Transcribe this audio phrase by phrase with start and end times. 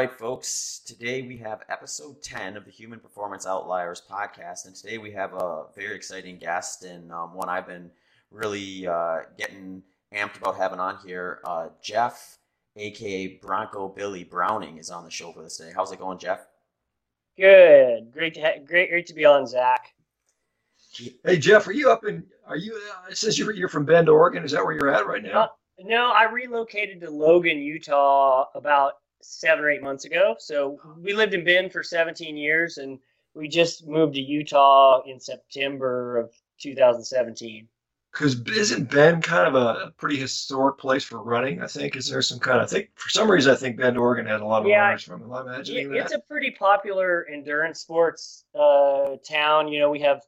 [0.00, 0.80] All right, folks.
[0.86, 4.64] Today we have episode 10 of the Human Performance Outliers podcast.
[4.64, 7.90] And today we have a very exciting guest and um, one I've been
[8.30, 9.82] really uh, getting
[10.14, 11.40] amped about having on here.
[11.44, 12.38] Uh, Jeff,
[12.76, 15.72] aka Bronco Billy Browning, is on the show for us today.
[15.76, 16.46] How's it going, Jeff?
[17.38, 18.10] Good.
[18.10, 19.92] Great to ha- great great to be on, Zach.
[21.26, 22.24] Hey Jeff, are you up in?
[22.46, 22.74] Are you?
[22.74, 24.44] Uh, it says you're you're from Bend, Oregon.
[24.44, 25.42] Is that where you're at right now?
[25.42, 25.48] Uh,
[25.80, 30.36] no, I relocated to Logan, Utah about seven or eight months ago.
[30.38, 32.98] So we lived in Bend for 17 years, and
[33.34, 37.68] we just moved to Utah in September of 2017.
[38.12, 41.62] Because isn't Bend kind of a pretty historic place for running?
[41.62, 43.96] I think is there some kind of I think for some reason I think Bend,
[43.96, 45.22] Oregon had a lot of Yeah, runners from.
[45.22, 46.18] Am I imagining It's that?
[46.18, 49.68] a pretty popular endurance sports uh, town.
[49.68, 50.22] You know, we have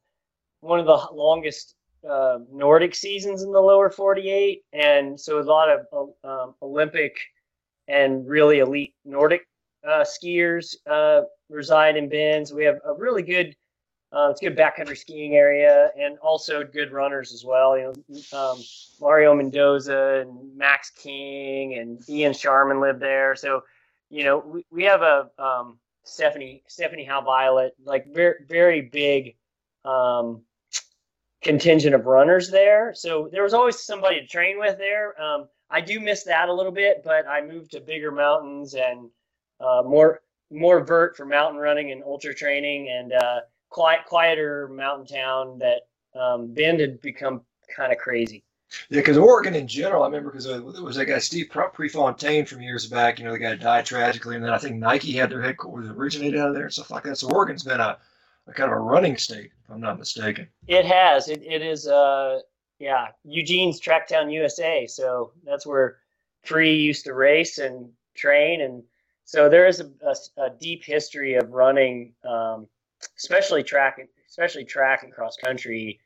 [0.60, 1.74] one of the longest
[2.08, 7.16] uh, Nordic seasons in the lower 48, and so a lot of uh, um, Olympic
[7.88, 9.46] and really elite Nordic
[9.86, 12.52] uh, skiers uh, reside in Bends.
[12.52, 13.54] We have a really good,
[14.12, 17.76] uh, it's a good backcountry skiing area, and also good runners as well.
[17.76, 18.58] You know, um,
[19.00, 23.62] Mario Mendoza and Max King and Ian Sharman live there, so
[24.10, 29.34] you know we, we have a um, Stephanie Stephanie Howe Violett, like very very big
[29.84, 30.42] um,
[31.42, 32.92] contingent of runners there.
[32.94, 35.20] So there was always somebody to train with there.
[35.20, 39.10] Um, I do miss that a little bit, but I moved to bigger mountains and
[39.60, 43.40] uh, more more vert for mountain running and ultra training, and uh,
[43.70, 47.40] quiet quieter mountain town that um, Bend had become
[47.74, 48.44] kind of crazy.
[48.90, 52.62] Yeah, because Oregon in general, I remember because there was that guy Steve Prefontaine from
[52.62, 53.18] years back.
[53.18, 56.40] You know, the guy died tragically, and then I think Nike had their headquarters originated
[56.40, 57.16] out of there and stuff like that.
[57.18, 57.98] So Oregon's been a,
[58.46, 60.48] a kind of a running state, if I'm not mistaken.
[60.66, 61.28] It has.
[61.28, 61.86] It, it is.
[61.86, 62.40] Uh,
[62.78, 64.86] yeah, Eugene's Tracktown USA.
[64.86, 65.98] So that's where
[66.44, 68.82] Pre used to race and train, and
[69.24, 72.66] so there is a, a, a deep history of running, um,
[73.16, 76.00] especially track, especially track and cross country.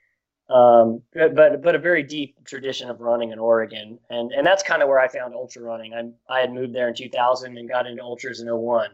[0.48, 4.62] Um, but, but but a very deep tradition of running in Oregon, and and that's
[4.62, 5.94] kind of where I found ultra running.
[5.94, 8.90] I I had moved there in 2000 and got into ultras in 01.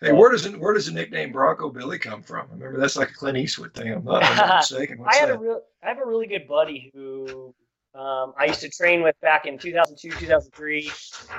[0.00, 2.46] Hey, where does it, where does the nickname Bronco Billy come from?
[2.50, 3.92] I remember that's like a Clint Eastwood thing.
[3.92, 4.98] I'm not, I'm not mistaken.
[4.98, 5.36] What's I had that?
[5.36, 7.54] a real, I have a really good buddy who
[7.94, 10.90] um, I used to train with back in 2002, 2003.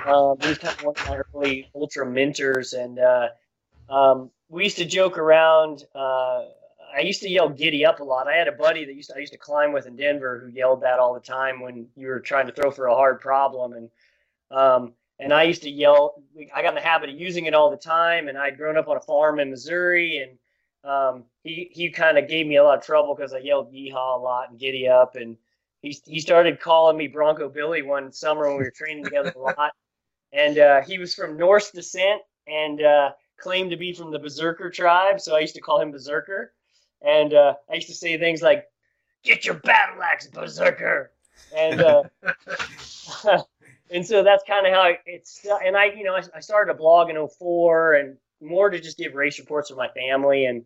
[0.06, 3.28] Um, he was kind of one of my early ultra mentors, and uh,
[3.90, 5.84] um, we used to joke around.
[5.94, 6.44] Uh,
[6.96, 8.26] I used to yell "giddy up" a lot.
[8.26, 10.50] I had a buddy that used to, I used to climb with in Denver who
[10.50, 13.74] yelled that all the time when you were trying to throw for a hard problem,
[13.74, 13.90] and
[14.50, 16.22] um, and I used to yell.
[16.54, 18.88] I got in the habit of using it all the time, and I'd grown up
[18.88, 22.78] on a farm in Missouri, and um, he he kind of gave me a lot
[22.78, 25.36] of trouble because I yelled "yeehaw" a lot and "giddy up," and
[25.82, 29.38] he he started calling me Bronco Billy one summer when we were training together a
[29.38, 29.72] lot,
[30.32, 34.70] and uh, he was from Norse descent and uh, claimed to be from the Berserker
[34.70, 36.52] tribe, so I used to call him Berserker,
[37.02, 38.66] and uh, I used to say things like
[39.22, 41.12] "Get your battle axe, Berserker,"
[41.56, 42.02] and uh,
[43.90, 45.46] and so that's kind of how it's.
[45.64, 48.98] And I, you know, I, I started a blog in 04 and more to just
[48.98, 50.64] give race reports for my family and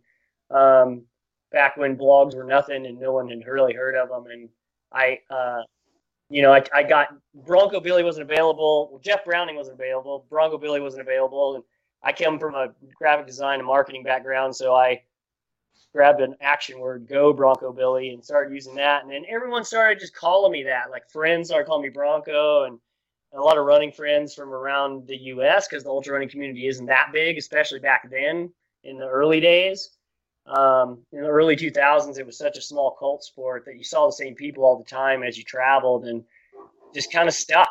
[0.51, 1.03] um,
[1.53, 4.27] back when blogs were nothing and no one had really heard of them.
[4.31, 4.49] And
[4.93, 5.63] I, uh,
[6.29, 9.01] you know, I, I got Bronco Billy wasn't available.
[9.05, 10.27] Jeff Browning wasn't available.
[10.31, 11.65] Bronco Billy wasn't available, and
[12.03, 15.03] I came from a graphic design and marketing background, so I
[15.93, 19.03] grabbed an action word, "Go Bronco Billy," and started using that.
[19.03, 20.91] And then everyone started just calling me that.
[20.91, 22.79] Like friends started calling me Bronco, and
[23.33, 25.69] a lot of running friends from around the U.S.
[25.69, 28.53] because the ultra running community isn't that big, especially back then
[28.85, 29.91] in the early days.
[30.47, 34.07] Um, in the early 2000s, it was such a small cult sport that you saw
[34.07, 36.25] the same people all the time as you traveled, and
[36.93, 37.71] just kind of stuck.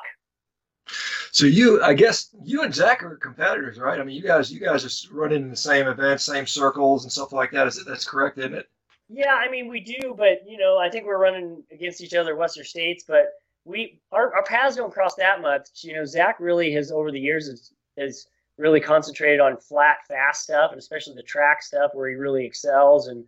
[1.32, 4.00] So you, I guess, you and Zach are competitors, right?
[4.00, 7.12] I mean, you guys, you guys are running in the same events, same circles, and
[7.12, 7.68] stuff like that.
[7.68, 8.68] Is it, that's correct, isn't it?
[9.10, 12.36] Yeah, I mean we do, but you know, I think we're running against each other,
[12.36, 13.30] Western states, but
[13.66, 15.70] we our, our paths don't cross that much.
[15.82, 18.28] You know, Zach really has over the years has, has
[18.58, 23.08] really concentrated on flat, fast stuff, and especially the track stuff where he really excels.
[23.08, 23.26] And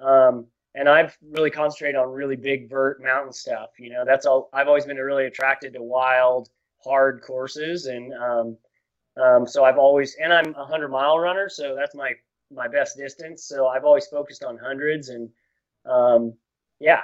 [0.00, 3.70] um, and I've really concentrated on really big vert mountain stuff.
[3.78, 4.48] You know, that's all.
[4.52, 6.50] I've always been really attracted to wild,
[6.82, 8.56] hard courses, and um,
[9.20, 12.12] um, so I've always and I'm a hundred mile runner, so that's my
[12.52, 13.44] my best distance.
[13.44, 15.28] So I've always focused on hundreds, and
[15.84, 16.34] um,
[16.78, 17.00] yeah,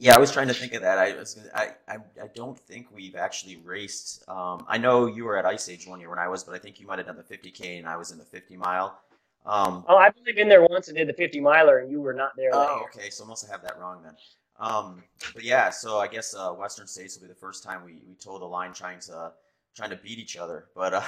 [0.00, 0.96] Yeah, I was trying to think of that.
[0.98, 4.22] I was, gonna- I, I, I don't think we've actually raced.
[4.28, 6.58] Um, I know you were at Ice Age one year when I was, but I
[6.58, 9.00] think you might have done the 50k and I was in the 50 mile.
[9.44, 12.12] Um, Oh, I've only been there once and did the 50 miler, and you were
[12.12, 12.50] not there.
[12.52, 12.84] oh, year.
[12.94, 14.14] okay, so I must have that wrong then.
[14.60, 15.02] Um,
[15.34, 18.14] but yeah, so I guess uh, Western States will be the first time we, we
[18.14, 19.32] toe the line trying to
[19.76, 20.66] trying to beat each other.
[20.74, 21.02] But uh,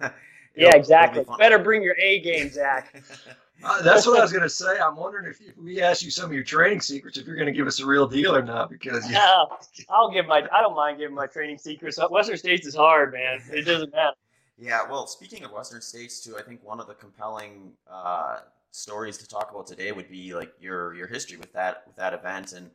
[0.56, 1.24] yeah, exactly.
[1.38, 2.94] Better bring your A game, Zach.
[3.64, 4.78] uh, that's what I was going to say.
[4.78, 7.46] I'm wondering if, if, we ask you some of your training secrets, if you're going
[7.46, 8.70] to give us a real deal or not.
[8.70, 9.46] Because yeah, uh,
[9.88, 10.46] I'll give my.
[10.52, 11.98] I don't mind giving my training secrets.
[12.10, 13.40] Western States is hard, man.
[13.50, 14.16] It doesn't matter.
[14.58, 18.38] Yeah, well, speaking of Western States too, I think one of the compelling uh,
[18.70, 22.14] stories to talk about today would be like your your history with that with that
[22.14, 22.70] event, and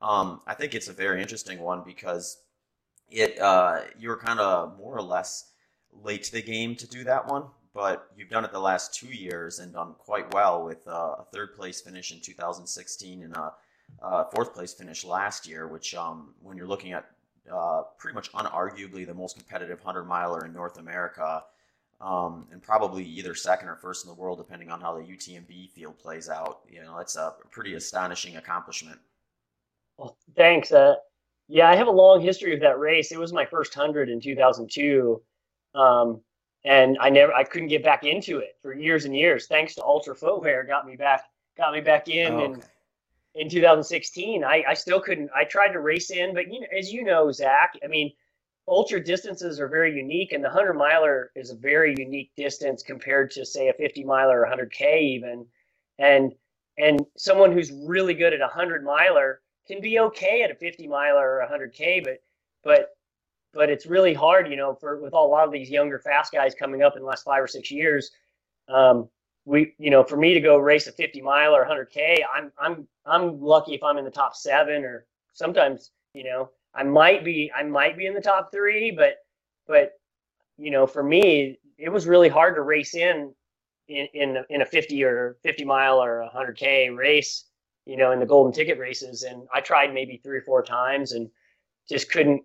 [0.00, 2.42] um, I think it's a very interesting one because
[3.10, 5.50] it uh, you were kind of more or less
[6.02, 9.08] late to the game to do that one, but you've done it the last two
[9.08, 13.52] years and done quite well with uh, a third place finish in 2016 and a,
[14.02, 17.06] a fourth place finish last year, which um, when you're looking at
[17.52, 21.44] uh, pretty much unarguably the most competitive 100 miler in North America.
[22.00, 25.70] Um, and probably either second or first in the world, depending on how the UTMB
[25.70, 26.60] field plays out.
[26.68, 28.98] You know, that's a pretty astonishing accomplishment.
[29.96, 30.72] Well, thanks.
[30.72, 30.96] Uh,
[31.48, 33.12] yeah, I have a long history of that race.
[33.12, 35.22] It was my first hundred in 2002,
[35.74, 36.20] um,
[36.64, 39.46] and I never, I couldn't get back into it for years and years.
[39.46, 41.24] Thanks to Altra Footwear, got me back,
[41.56, 42.44] got me back in, oh, okay.
[42.44, 42.64] and
[43.34, 45.30] in 2016, I, I still couldn't.
[45.34, 48.12] I tried to race in, but you know, as you know, Zach, I mean,
[48.68, 53.30] ultra distances are very unique, and the 100 miler is a very unique distance compared
[53.32, 55.46] to, say, a 50 miler or 100k even,
[55.98, 56.32] and
[56.78, 60.86] and someone who's really good at a 100 miler can be okay at a 50
[60.86, 62.18] miler or 100k, but
[62.62, 62.90] but
[63.54, 66.54] but it's really hard, you know, for with a lot of these younger fast guys
[66.54, 68.10] coming up in the last five or six years.
[68.68, 69.08] Um,
[69.44, 72.88] we, you know, for me to go race a 50 mile or 100k, I'm I'm
[73.06, 77.50] I'm lucky if I'm in the top seven, or sometimes, you know, I might be
[77.54, 79.16] I might be in the top three, but
[79.66, 79.92] but
[80.58, 83.34] you know, for me, it was really hard to race in
[83.88, 87.44] in in, in a 50 or 50 mile or 100k race
[87.86, 89.22] you know, in the golden ticket races.
[89.22, 91.30] And I tried maybe three or four times and
[91.88, 92.42] just couldn't,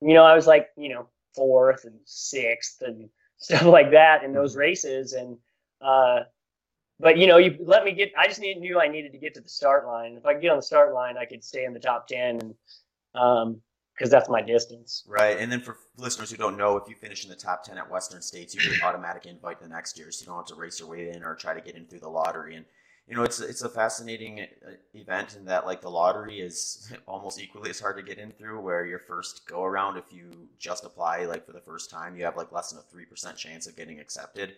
[0.00, 3.08] you know, I was like, you know, fourth and sixth and
[3.38, 4.60] stuff like that in those mm-hmm.
[4.60, 5.12] races.
[5.12, 5.36] And,
[5.80, 6.20] uh,
[7.00, 9.34] but you know, you let me get, I just need, knew I needed to get
[9.34, 10.16] to the start line.
[10.16, 12.40] If I could get on the start line, I could stay in the top 10
[12.40, 12.54] and,
[13.14, 13.60] um,
[13.98, 15.02] because that's my distance.
[15.08, 15.36] Right.
[15.38, 17.90] And then for listeners who don't know, if you finish in the top 10 at
[17.90, 20.12] Western States, you get automatic invite the next year.
[20.12, 22.00] So you don't have to race your way in or try to get in through
[22.00, 22.54] the lottery.
[22.54, 22.64] And
[23.08, 27.40] you know, it's it's a fascinating uh, event in that like the lottery is almost
[27.40, 28.60] equally as hard to get in through.
[28.60, 32.24] Where your first go around, if you just apply like for the first time, you
[32.24, 34.56] have like less than a three percent chance of getting accepted.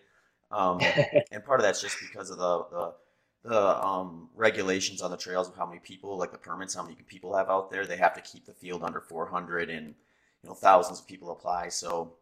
[0.51, 0.81] Um,
[1.31, 2.95] and part of that's just because of the the
[3.43, 6.97] the um, regulations on the trails of how many people, like the permits, how many
[7.07, 7.87] people have out there.
[7.87, 9.95] They have to keep the field under 400, and
[10.43, 11.69] you know thousands of people apply.
[11.69, 12.15] So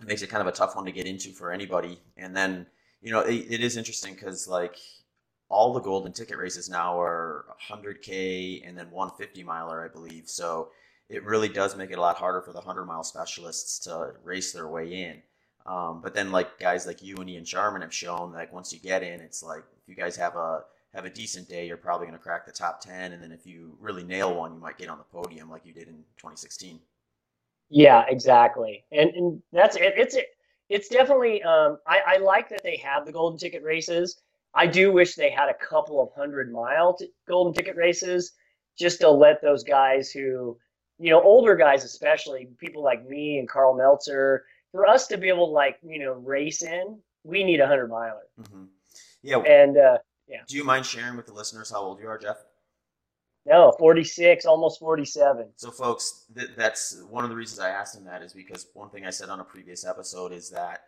[0.00, 2.00] it makes it kind of a tough one to get into for anybody.
[2.16, 2.66] And then
[3.02, 4.78] you know it, it is interesting because like
[5.50, 10.28] all the golden ticket races now are 100k and then 150 miler, I believe.
[10.28, 10.70] So
[11.08, 14.52] it really does make it a lot harder for the 100 mile specialists to race
[14.52, 15.22] their way in.
[15.66, 18.78] Um, but then like guys like you and Ian Sharman have shown, like once you
[18.78, 20.62] get in, it's like if you guys have a
[20.94, 23.12] have a decent day, you're probably going to crack the top 10.
[23.12, 25.72] And then if you really nail one, you might get on the podium like you
[25.72, 26.80] did in 2016.
[27.68, 28.84] Yeah, exactly.
[28.90, 29.94] And, and that's it.
[29.96, 30.16] It's,
[30.68, 34.20] it's definitely, um, I, I like that they have the golden ticket races
[34.54, 38.32] I do wish they had a couple of hundred mile t- golden ticket races
[38.78, 40.58] just to let those guys who,
[40.98, 45.28] you know, older guys especially, people like me and Karl Meltzer, for us to be
[45.28, 48.26] able to like, you know, race in, we need a hundred miler.
[48.40, 48.64] Mm-hmm.
[49.22, 49.38] Yeah.
[49.38, 50.40] And uh, yeah.
[50.46, 52.38] Do you mind sharing with the listeners how old you are, Jeff?
[53.46, 55.46] No, 46, almost 47.
[55.56, 58.90] So, folks, th- that's one of the reasons I asked him that is because one
[58.90, 60.82] thing I said on a previous episode is that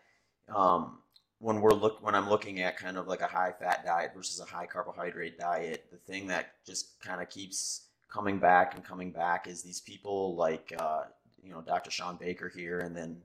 [0.55, 0.99] um,
[1.43, 4.39] when we're look when I'm looking at kind of like a high fat diet versus
[4.41, 9.11] a high carbohydrate diet, the thing that just kind of keeps coming back and coming
[9.11, 11.03] back is these people like uh,
[11.43, 11.91] you know Dr.
[11.91, 13.17] Shawn Baker here, and then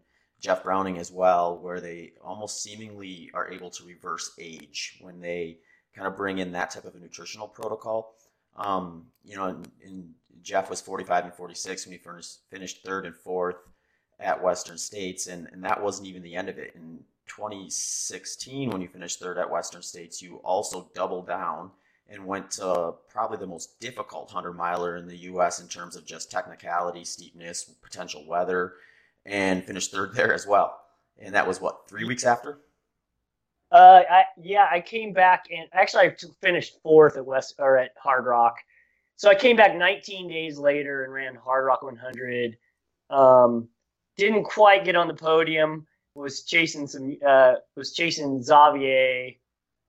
[0.41, 5.59] Jeff Browning as well, where they almost seemingly are able to reverse age when they
[5.95, 8.15] kind of bring in that type of a nutritional protocol.
[8.55, 10.09] Um, you know, and, and
[10.41, 13.57] Jeff was 45 and 46 when he finished, finished third and fourth
[14.19, 16.73] at Western States, and, and that wasn't even the end of it.
[16.73, 21.71] And 2016, when you finished third at Western States, you also doubled down
[22.09, 25.59] and went to probably the most difficult 100 miler in the U.S.
[25.59, 28.73] in terms of just technicality, steepness, potential weather,
[29.25, 30.79] and finished third there as well.
[31.19, 32.59] And that was what, three weeks after?
[33.71, 37.91] Uh, I, yeah, I came back and actually I finished fourth at West or at
[38.01, 38.53] Hardrock.
[39.17, 42.57] So I came back 19 days later and ran Hardrock 100.
[43.09, 43.67] Um,
[44.15, 45.85] didn't quite get on the podium
[46.17, 49.31] was chasing some uh, was chasing Xavier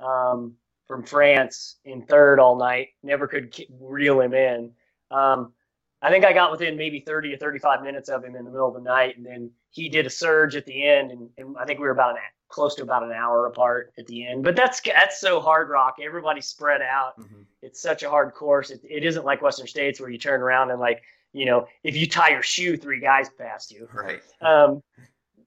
[0.01, 0.55] um,
[0.87, 2.89] from France in third all night.
[3.03, 4.73] Never could reel him in.
[5.11, 5.53] Um,
[6.01, 8.69] I think I got within maybe 30 or 35 minutes of him in the middle
[8.69, 11.65] of the night, and then he did a surge at the end, and, and I
[11.65, 14.45] think we were about an, close to about an hour apart at the end.
[14.45, 15.95] But that's that's so Hardrock.
[16.03, 17.19] Everybody's spread out.
[17.19, 17.43] Mm-hmm.
[17.63, 18.71] It's such a hard course.
[18.71, 21.97] It, it isn't like Western States where you turn around and like you know if
[21.97, 23.89] you tie your shoe, three guys pass you.
[23.93, 24.23] Right.
[24.41, 24.83] Um,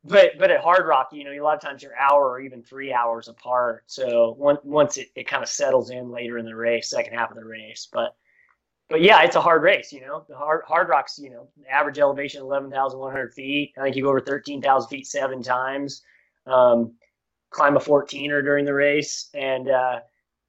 [0.04, 2.94] but but at Hardrock, you know, a lot of times you're hour or even three
[2.94, 3.84] hours apart.
[3.88, 7.32] So once once it, it kind of settles in later in the race, second half
[7.32, 7.88] of the race.
[7.92, 8.16] But
[8.90, 9.94] but yeah, it's a hard race.
[9.94, 13.74] You know, the hard Hardrock's you know average elevation eleven thousand one hundred feet.
[13.78, 16.02] I think you go over thirteen thousand feet seven times.
[16.48, 16.94] Um,
[17.52, 20.00] climb a 14er during the race, and uh,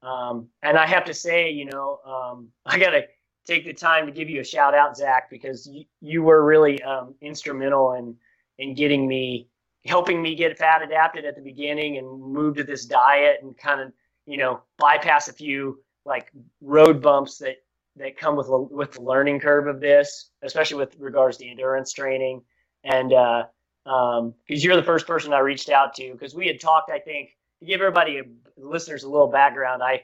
[0.01, 3.03] um, and I have to say, you know, um, I gotta
[3.45, 6.81] take the time to give you a shout out, Zach, because you, you were really
[6.81, 8.15] um, instrumental in
[8.63, 9.49] in getting me,
[9.85, 13.81] helping me get fat adapted at the beginning and move to this diet and kind
[13.81, 13.91] of,
[14.25, 17.57] you know, bypass a few like road bumps that
[17.95, 22.41] that come with with the learning curve of this, especially with regards to endurance training.
[22.83, 23.49] And because
[23.85, 26.99] uh, um, you're the first person I reached out to, because we had talked, I
[26.99, 28.23] think, to give everybody, a,
[28.57, 29.83] listeners, a little background.
[29.83, 30.03] I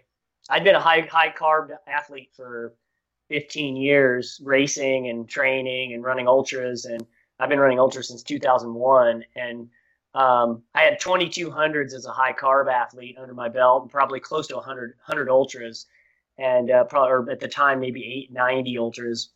[0.49, 2.73] I'd been a high high carb athlete for
[3.29, 7.05] 15 years, racing and training and running ultras, and
[7.39, 9.69] I've been running ultra since 2001, and
[10.13, 14.47] um, I had 2200s as a high carb athlete under my belt, and probably close
[14.47, 15.85] to 100 100 ultras,
[16.37, 19.29] and uh, probably or at the time maybe 890 ultras.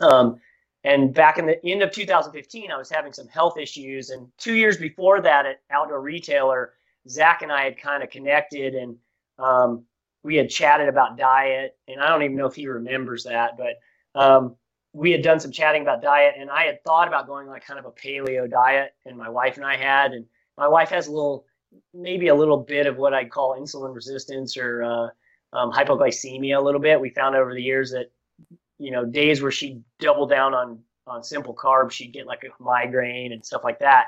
[0.00, 0.40] Um,
[0.84, 4.54] and back in the end of 2015, I was having some health issues, and two
[4.54, 6.72] years before that, at Outdoor Retailer,
[7.08, 8.96] Zach and I had kind of connected, and
[9.38, 9.84] um,
[10.22, 13.78] we had chatted about diet, and I don't even know if he remembers that, but
[14.20, 14.56] um,
[14.92, 17.78] we had done some chatting about diet and I had thought about going like kind
[17.78, 21.12] of a paleo diet and my wife and I had and my wife has a
[21.12, 21.46] little
[21.94, 25.08] maybe a little bit of what I'd call insulin resistance or uh,
[25.52, 27.00] um, hypoglycemia a little bit.
[27.00, 28.10] We found over the years that
[28.78, 32.62] you know days where she'd double down on on simple carbs, she'd get like a
[32.62, 34.06] migraine and stuff like that.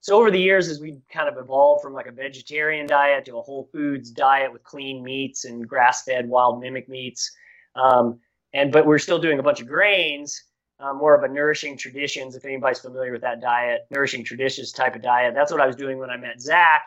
[0.00, 3.36] So over the years, as we kind of evolved from like a vegetarian diet to
[3.36, 7.30] a whole foods diet with clean meats and grass-fed wild mimic meats,
[7.76, 8.18] um,
[8.52, 10.44] and but we're still doing a bunch of grains,
[10.78, 12.34] uh, more of a nourishing traditions.
[12.34, 15.34] If anybody's familiar with that diet, nourishing traditions type of diet.
[15.34, 16.86] That's what I was doing when I met Zach,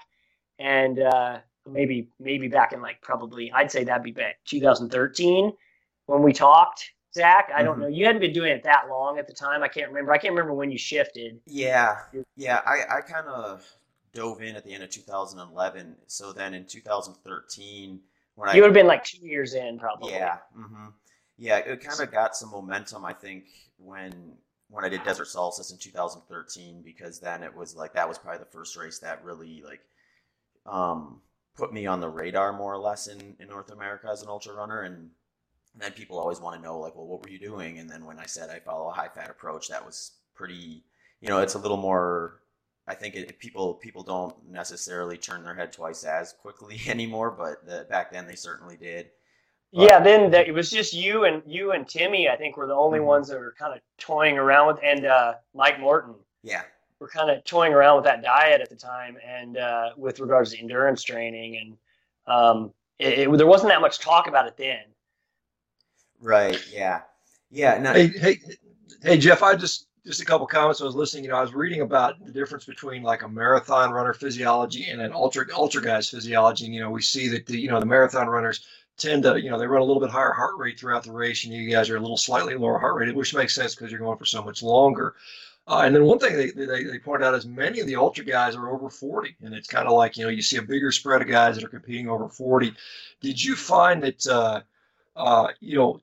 [0.59, 1.39] and uh,
[1.69, 5.53] maybe maybe back in like probably I'd say that'd be back 2013
[6.07, 6.91] when we talked.
[7.15, 7.81] Zach, I don't mm-hmm.
[7.83, 7.87] know.
[7.89, 9.61] You hadn't been doing it that long at the time.
[9.61, 10.11] I can't remember.
[10.13, 11.39] I can't remember when you shifted.
[11.45, 11.97] Yeah,
[12.35, 12.61] yeah.
[12.65, 13.63] I I kind of
[14.13, 15.95] dove in at the end of 2011.
[16.07, 17.99] So then in 2013,
[18.35, 20.13] when I you I, would have been like two years in, probably.
[20.13, 20.37] Yeah.
[20.57, 20.87] Mm-hmm.
[21.43, 23.47] Yeah, it kind of got some momentum, I think,
[23.77, 24.37] when
[24.69, 28.39] when I did Desert Solstice in 2013, because then it was like that was probably
[28.39, 29.81] the first race that really like
[30.65, 31.19] um,
[31.57, 34.53] put me on the radar more or less in, in North America as an ultra
[34.53, 34.83] runner.
[34.83, 35.09] And
[35.75, 37.77] then people always want to know like, well, what were you doing?
[37.77, 40.85] And then when I said I follow a high fat approach, that was pretty,
[41.19, 42.39] you know, it's a little more.
[42.87, 47.67] I think it, people people don't necessarily turn their head twice as quickly anymore, but
[47.67, 49.09] the, back then they certainly did
[49.73, 52.29] yeah, then that, it was just you and you and Timmy.
[52.29, 53.07] I think were the only mm-hmm.
[53.07, 56.13] ones that were kind of toying around with, and uh, Mike Morton.
[56.43, 56.61] Yeah,
[56.99, 60.51] were kind of toying around with that diet at the time, and uh, with regards
[60.51, 61.77] to endurance training, and
[62.27, 64.83] um, it, it, there wasn't that much talk about it then.
[66.21, 66.63] Right.
[66.71, 67.01] Yeah.
[67.51, 67.77] Yeah.
[67.79, 67.93] No.
[67.93, 68.39] Hey, hey,
[69.01, 69.43] hey, Jeff.
[69.43, 70.81] I just just a couple comments.
[70.81, 71.23] I was listening.
[71.23, 75.01] You know, I was reading about the difference between like a marathon runner physiology and
[75.01, 76.65] an ultra ultra guy's physiology.
[76.65, 78.65] And, you know, we see that the you know the marathon runners
[78.97, 81.43] tend to, you know, they run a little bit higher heart rate throughout the race,
[81.43, 83.99] and you guys are a little slightly lower heart rate, which makes sense because you're
[83.99, 85.15] going for so much longer.
[85.65, 88.25] Uh, and then one thing they, they, they point out is many of the ultra
[88.25, 90.91] guys are over 40, and it's kind of like, you know, you see a bigger
[90.91, 92.73] spread of guys that are competing over 40.
[93.21, 94.61] Did you find that, uh,
[95.15, 96.01] uh, you know,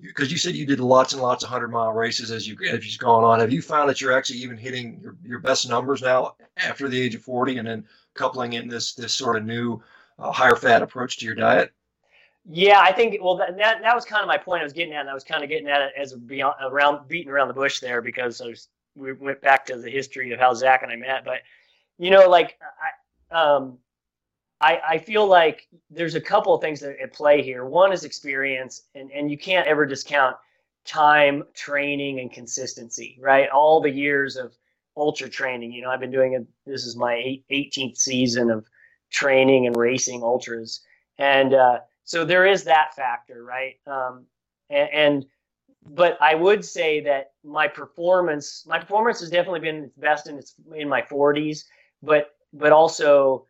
[0.00, 2.84] because you said you did lots and lots of hundred mile races as you as
[2.84, 3.40] you've gone on.
[3.40, 7.00] Have you found that you're actually even hitting your, your best numbers now after the
[7.00, 9.82] age of 40, and then coupling in this this sort of new
[10.18, 11.72] uh, higher fat approach to your diet?
[12.48, 14.94] Yeah, I think well that, that, that was kind of my point I was getting
[14.94, 17.48] at, and I was kind of getting at it as a beyond around beating around
[17.48, 20.92] the bush there because was, we went back to the history of how Zach and
[20.92, 21.24] I met.
[21.24, 21.40] But
[21.98, 22.56] you know, like
[23.32, 23.78] I, um,
[24.60, 27.64] I I feel like there's a couple of things at play here.
[27.64, 30.36] One is experience, and and you can't ever discount
[30.84, 33.18] time, training, and consistency.
[33.20, 34.54] Right, all the years of
[34.96, 35.72] ultra training.
[35.72, 36.46] You know, I've been doing it.
[36.64, 38.66] This is my 18th season of
[39.10, 40.82] training and racing ultras,
[41.18, 43.74] and uh, so there is that factor, right?
[43.86, 44.26] Um,
[44.70, 45.26] and, and,
[45.90, 50.38] but I would say that my performance, my performance has definitely been its best in
[50.38, 51.64] its in my 40s,
[52.02, 53.44] but but also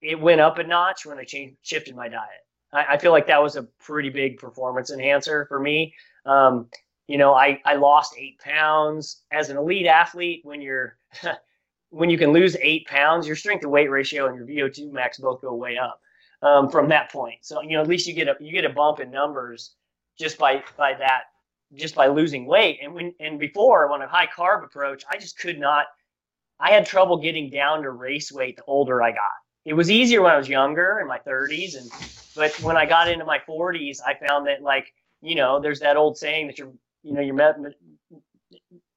[0.00, 2.46] it went up a notch when I changed shifted my diet.
[2.72, 5.94] I, I feel like that was a pretty big performance enhancer for me.
[6.24, 6.66] Um,
[7.08, 10.40] you know, I, I lost eight pounds as an elite athlete.
[10.44, 10.98] When you're,
[11.90, 15.18] when you can lose eight pounds, your strength to weight ratio and your VO2 max
[15.18, 16.00] both go way up
[16.42, 17.38] um, from that point.
[17.42, 19.74] So, you know, at least you get a, you get a bump in numbers
[20.18, 21.24] just by, by that,
[21.74, 22.78] just by losing weight.
[22.82, 25.86] And when, and before on a high carb approach, I just could not,
[26.60, 29.20] I had trouble getting down to race weight the older I got.
[29.64, 31.90] It was easier when I was younger in my 30s and
[32.34, 35.96] but when I got into my 40s, I found that like you know, there's that
[35.96, 37.56] old saying that your you know your met,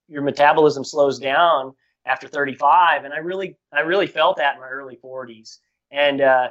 [0.08, 1.74] your metabolism slows down
[2.06, 5.58] after 35, and I really I really felt that in my early 40s,
[5.92, 6.50] and uh,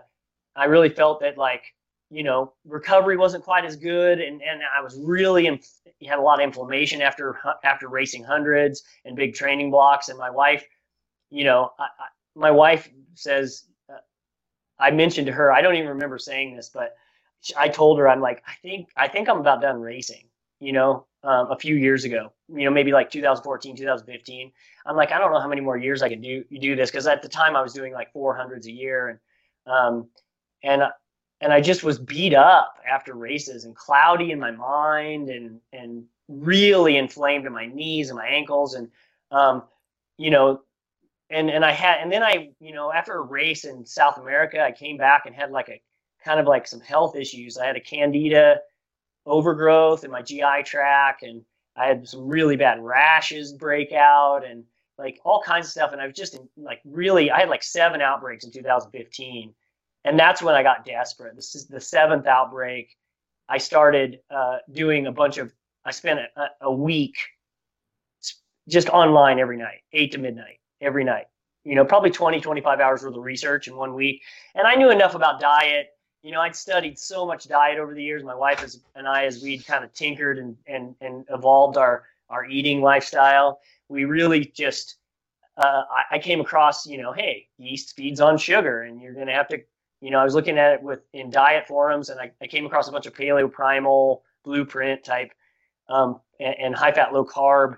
[0.60, 1.64] I really felt that like
[2.10, 6.22] you know recovery wasn't quite as good, and and I was really inf- had a
[6.22, 10.64] lot of inflammation after after racing hundreds and big training blocks, and my wife,
[11.30, 13.64] you know, I, I, my wife says
[14.80, 16.96] I mentioned to her, I don't even remember saying this, but
[17.56, 20.24] I told her, I'm like, I think, I think I'm about done racing,
[20.58, 24.52] you know, um, a few years ago, you know, maybe like 2014, 2015.
[24.86, 26.90] I'm like, I don't know how many more years I can do, do this.
[26.90, 29.08] Cause at the time I was doing like 400s a year.
[29.08, 29.18] And,
[29.72, 30.08] um,
[30.62, 30.82] and,
[31.40, 36.04] and I just was beat up after races and cloudy in my mind and, and
[36.28, 38.74] really inflamed in my knees and my ankles.
[38.74, 38.88] And,
[39.30, 39.64] um,
[40.18, 40.60] you know,
[41.30, 44.62] and and I had and then I you know after a race in South America
[44.62, 45.80] I came back and had like a
[46.24, 47.56] kind of like some health issues.
[47.56, 48.58] I had a candida
[49.26, 51.42] overgrowth in my GI tract and
[51.76, 54.64] I had some really bad rashes break out and
[54.98, 57.62] like all kinds of stuff and I was just in, like really I had like
[57.62, 59.54] seven outbreaks in 2015
[60.04, 61.36] and that's when I got desperate.
[61.36, 62.96] This is the seventh outbreak.
[63.48, 65.52] I started uh, doing a bunch of
[65.84, 67.16] I spent a, a week
[68.68, 71.26] just online every night, eight to midnight every night.
[71.64, 74.22] You know, probably 20, 25 hours worth of research in one week.
[74.54, 75.88] And I knew enough about diet.
[76.22, 78.22] You know, I'd studied so much diet over the years.
[78.24, 82.46] My wife and I, as we'd kind of tinkered and, and, and evolved our, our
[82.46, 84.96] eating lifestyle, we really just,
[85.58, 89.26] uh, I, I came across, you know, hey, yeast feeds on sugar and you're going
[89.26, 89.58] to have to,
[90.00, 92.66] you know, I was looking at it with in diet forums and I, I came
[92.66, 95.32] across a bunch of paleo primal blueprint type
[95.88, 97.76] um, and, and high fat, low carb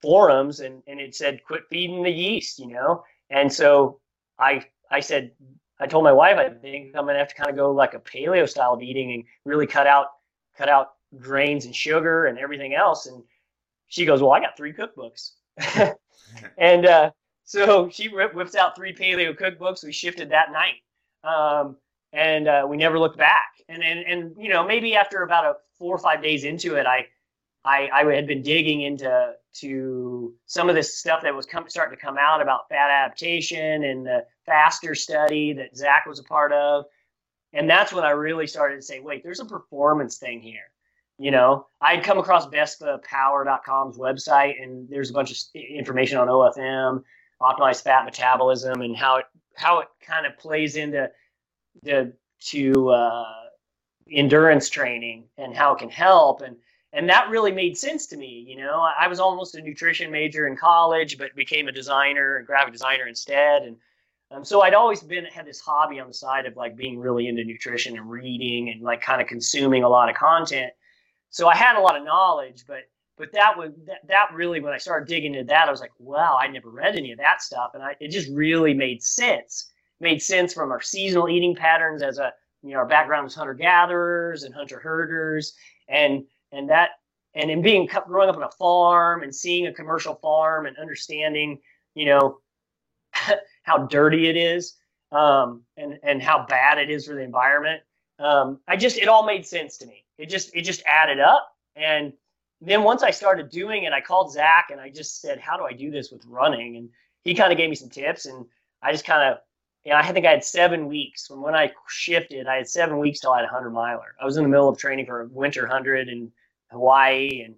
[0.00, 3.04] forums and, and it said quit feeding the yeast you know?
[3.30, 4.00] And so
[4.38, 5.30] i i said
[5.78, 8.00] i told my wife i think i'm gonna have to kind of go like a
[8.00, 10.06] paleo style of eating and really cut out
[10.56, 13.06] cut out grains and sugar and everything else.
[13.06, 13.22] And
[13.88, 15.32] she goes well i got three cookbooks.
[16.58, 17.10] And uh,
[17.44, 19.84] so she whips out three paleo cookbooks.
[19.84, 20.76] We shifted that night
[21.24, 21.76] um,
[22.12, 25.54] and uh, we never looked back and, and and you know maybe after about a
[25.78, 27.06] four or five days into it i
[27.64, 31.96] I, I had been digging into to some of this stuff that was come, starting
[31.96, 36.52] to come out about fat adaptation and the faster study that Zach was a part
[36.52, 36.84] of.
[37.52, 40.72] And that's when I really started to say, wait, there's a performance thing here.
[41.18, 47.02] You know, I'd come across VespaPower.com's website, and there's a bunch of information on OFM,
[47.40, 51.10] optimized fat metabolism, and how it how it kind of plays into
[51.82, 53.42] the to uh,
[54.10, 56.42] endurance training and how it can help.
[56.42, 56.56] And
[56.94, 58.44] and that really made sense to me.
[58.46, 62.46] You know, I was almost a nutrition major in college, but became a designer and
[62.46, 63.62] graphic designer instead.
[63.62, 63.76] And
[64.30, 67.28] um, so I'd always been had this hobby on the side of like being really
[67.28, 70.72] into nutrition and reading and like kind of consuming a lot of content.
[71.30, 72.82] So I had a lot of knowledge, but
[73.18, 75.92] but that was that, that really when I started digging into that, I was like,
[75.98, 79.70] wow, I never read any of that stuff, and I, it just really made sense.
[80.00, 83.34] It made sense from our seasonal eating patterns as a you know our background was
[83.34, 85.54] hunter gatherers and hunter herders,
[85.88, 86.90] and and that
[87.34, 91.58] and in being growing up on a farm and seeing a commercial farm and understanding
[91.94, 92.38] you know
[93.62, 94.76] how dirty it is
[95.12, 97.82] um, and and how bad it is for the environment
[98.18, 100.04] um, i just it all made sense to me.
[100.18, 101.48] It just it just added up.
[101.74, 102.12] And
[102.68, 105.64] then once i started doing it i called zach and i just said how do
[105.64, 106.88] i do this with running and
[107.22, 108.44] he kind of gave me some tips and
[108.82, 109.38] i just kind of
[109.84, 112.46] you know, I think I had seven weeks from when I shifted.
[112.46, 114.14] I had seven weeks till I had a hundred miler.
[114.20, 116.30] I was in the middle of training for a winter hundred and
[116.70, 117.54] Hawaii and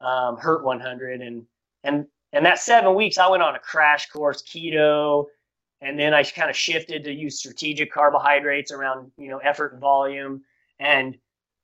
[0.00, 1.44] um, Hurt 100, and
[1.82, 5.26] and and that seven weeks I went on a crash course keto,
[5.80, 9.80] and then I kind of shifted to use strategic carbohydrates around you know effort and
[9.80, 10.42] volume,
[10.78, 11.16] and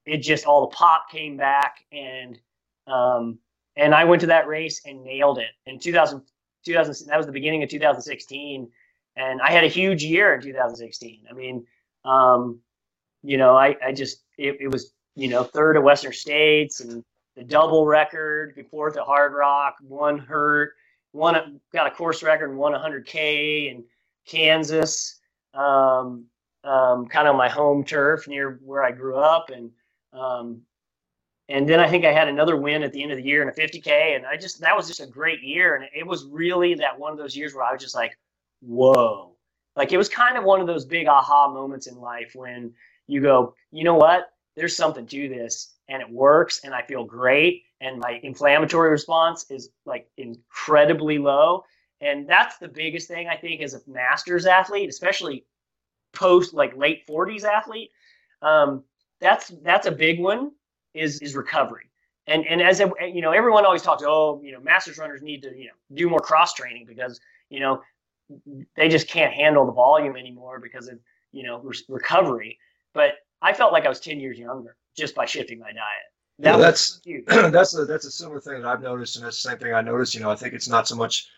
[0.04, 2.40] it just all the pop came back, and
[2.86, 3.38] um,
[3.76, 6.22] and I went to that race and nailed it in 2000,
[6.64, 8.68] 2000 that was the beginning of 2016
[9.16, 11.24] and I had a huge year in 2016.
[11.28, 11.66] I mean,
[12.04, 12.60] um,
[13.22, 17.04] you know, I, I just, it, it was you know, third at Western States and
[17.36, 20.72] the double record, fourth at Hardrock, one hurt,
[21.12, 23.84] one got a course record and won 100K in
[24.26, 25.20] Kansas,
[25.54, 26.24] um,
[26.64, 29.50] um, kind of my home turf near where I grew up.
[29.50, 29.70] And,
[30.12, 30.62] um,
[31.52, 33.48] and then I think I had another win at the end of the year in
[33.48, 36.74] a 50k, and I just that was just a great year, and it was really
[36.76, 38.18] that one of those years where I was just like,
[38.62, 39.36] whoa,
[39.76, 42.72] like it was kind of one of those big aha moments in life when
[43.06, 47.04] you go, you know what, there's something to this, and it works, and I feel
[47.04, 51.64] great, and my inflammatory response is like incredibly low,
[52.00, 55.44] and that's the biggest thing I think as a masters athlete, especially
[56.14, 57.90] post like late 40s athlete.
[58.40, 58.84] Um,
[59.20, 60.52] that's that's a big one
[60.94, 61.90] is is recovery.
[62.26, 65.56] And and as you know, everyone always talks, oh, you know, masters runners need to
[65.56, 67.82] you know do more cross training because you know
[68.76, 70.98] they just can't handle the volume anymore because of
[71.32, 72.58] you know re- recovery.
[72.94, 76.12] But I felt like I was ten years younger just by shifting my diet.
[76.38, 79.50] That yeah, that's that's a that's a similar thing that I've noticed, and that's the
[79.50, 80.14] same thing I noticed.
[80.14, 81.28] You know, I think it's not so much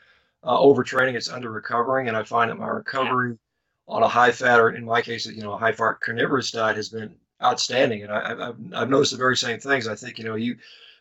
[0.43, 3.95] uh, overtraining; it's under recovering, and I find that my recovery yeah.
[3.95, 6.77] on a high fat, or in my case, you know, a high fat carnivorous diet
[6.77, 8.03] has been outstanding.
[8.03, 9.88] And I, have I've noticed the very same things.
[9.88, 10.57] I think, you know, you,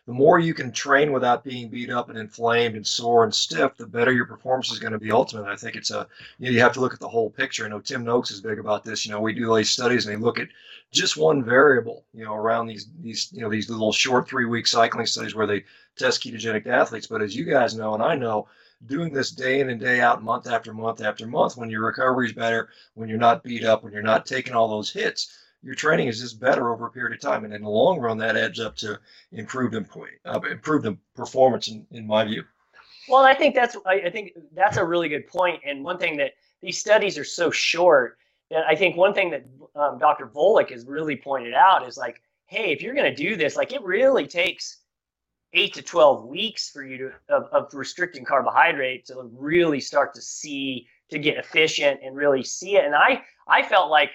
[0.06, 3.76] the more you can train without being beat up and inflamed and sore and stiff,
[3.76, 5.46] the better your performance is going to be ultimate.
[5.46, 6.06] I think it's a,
[6.38, 7.64] you, know, you have to look at the whole picture.
[7.64, 9.06] I know Tim Noakes is big about this.
[9.06, 10.48] You know, we do these studies and they look at
[10.92, 14.66] just one variable, you know, around these, these, you know, these little short three week
[14.66, 15.64] cycling studies where they
[15.96, 17.06] test ketogenic athletes.
[17.06, 18.46] But as you guys know, and I know,
[18.86, 22.26] doing this day in and day out, month after month after month, when your recovery
[22.26, 25.32] is better, when you're not beat up, when you're not taking all those hits,
[25.64, 27.44] your training is just better over a period of time.
[27.44, 29.00] And in the long run, that adds up to
[29.32, 32.44] improved uh, improved performance, in, in my view.
[33.08, 35.60] Well, I think that's I, think that's a really good point.
[35.64, 38.18] And one thing that these studies are so short
[38.50, 40.26] that I think one thing that um, Dr.
[40.26, 43.72] Volek has really pointed out is like, hey, if you're going to do this, like
[43.72, 44.78] it really takes
[45.54, 50.20] eight to 12 weeks for you to of, of restricting carbohydrate to really start to
[50.20, 52.84] see to get efficient and really see it.
[52.84, 54.10] And I I felt like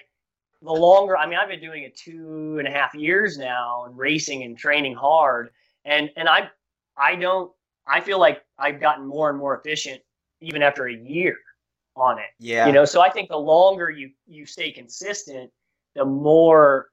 [0.62, 3.96] the longer I mean I've been doing it two and a half years now and
[3.96, 5.50] racing and training hard
[5.84, 6.50] and and I
[6.96, 7.50] I don't
[7.86, 10.00] I feel like I've gotten more and more efficient
[10.40, 11.36] even after a year
[11.96, 12.30] on it.
[12.38, 12.66] Yeah.
[12.66, 15.50] You know, so I think the longer you you stay consistent,
[15.94, 16.88] the more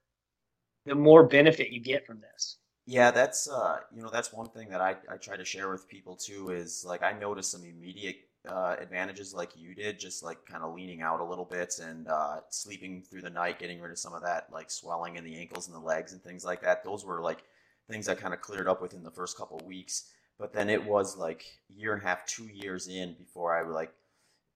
[0.85, 2.57] the more benefit you get from this.
[2.85, 5.87] Yeah, that's uh you know that's one thing that I, I try to share with
[5.87, 10.45] people too is like I notice some immediate uh, advantages like you did, just like
[10.45, 13.91] kind of leaning out a little bit and uh, sleeping through the night, getting rid
[13.91, 16.61] of some of that like swelling in the ankles and the legs and things like
[16.61, 16.83] that.
[16.83, 17.43] Those were like
[17.89, 20.11] things I kind of cleared up within the first couple weeks.
[20.39, 21.43] But then it was like
[21.75, 23.93] year and a half, two years in before I like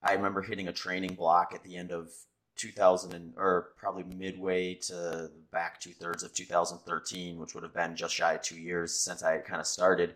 [0.04, 2.12] I remember hitting a training block at the end of
[2.56, 7.96] 2000 and, or probably midway to back two thirds of 2013, which would have been
[7.96, 10.16] just shy of two years since I had kind of started,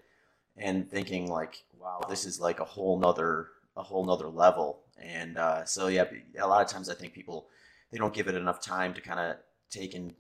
[0.58, 4.82] and thinking like, wow, this is like a whole nother a whole nother level.
[5.02, 6.06] And uh, so yeah,
[6.40, 7.48] a lot of times I think people
[7.92, 9.38] they don't give it enough time to kind of
[9.70, 10.14] take in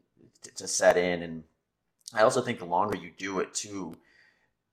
[0.55, 1.23] to set in.
[1.23, 1.43] And
[2.13, 3.95] I also think the longer you do it too,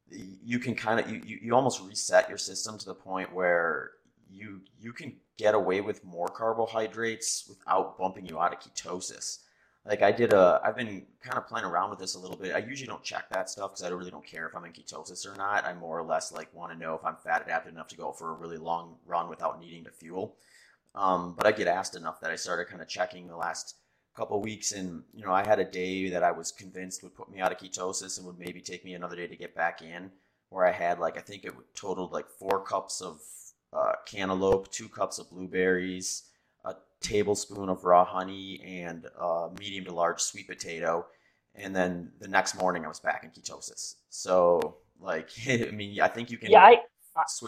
[0.08, 3.92] you can kind of you, you almost reset your system to the point where
[4.30, 9.38] you you can get away with more carbohydrates without bumping you out of ketosis
[9.84, 12.54] like I did a, I've been kind of playing around with this a little bit.
[12.54, 15.26] I usually don't check that stuff because I really don't care if I'm in ketosis
[15.26, 15.64] or not.
[15.64, 18.12] I more or less like want to know if I'm fat adapted enough to go
[18.12, 20.36] for a really long run without needing to fuel.
[20.94, 23.76] Um, but I get asked enough that I started kind of checking the last
[24.14, 27.30] couple weeks, and you know I had a day that I was convinced would put
[27.30, 30.10] me out of ketosis and would maybe take me another day to get back in,
[30.50, 33.20] where I had like I think it totaled like four cups of
[33.72, 36.24] uh, cantaloupe, two cups of blueberries
[37.02, 41.06] tablespoon of raw honey and a medium to large sweet potato.
[41.54, 43.96] And then the next morning I was back in ketosis.
[44.08, 46.50] So like, I mean, I think you can.
[46.50, 46.78] Yeah, I,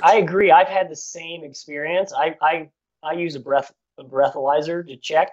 [0.03, 0.51] I agree.
[0.51, 2.13] I've had the same experience.
[2.13, 2.69] I, I,
[3.03, 5.33] I use a breath, a breathalyzer to check.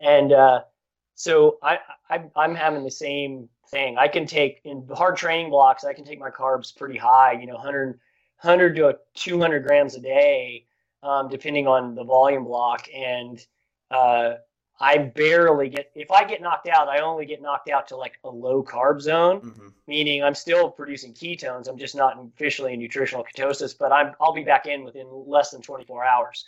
[0.00, 0.62] And, uh,
[1.14, 1.78] so I,
[2.08, 3.98] I, I'm having the same thing.
[3.98, 7.46] I can take in hard training blocks, I can take my carbs pretty high, you
[7.46, 7.98] know, 100,
[8.40, 10.66] 100 to 200 grams a day,
[11.02, 12.88] um, depending on the volume block.
[12.94, 13.44] And,
[13.90, 14.34] uh,
[14.80, 18.18] I barely get if I get knocked out, I only get knocked out to like
[18.24, 19.68] a low carb zone, mm-hmm.
[19.88, 21.68] meaning I'm still producing ketones.
[21.68, 25.50] I'm just not officially in nutritional ketosis, but I'm I'll be back in within less
[25.50, 26.44] than 24 hours.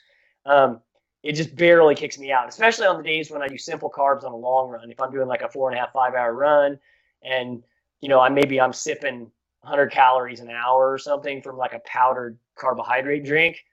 [0.46, 0.80] Um,
[1.22, 4.24] it just barely kicks me out, especially on the days when I do simple carbs
[4.24, 4.90] on a long run.
[4.90, 6.78] If I'm doing like a four and a half, five hour run,
[7.22, 7.62] and
[8.00, 9.30] you know, I maybe I'm sipping
[9.62, 13.64] 100 calories an hour or something from like a powdered carbohydrate drink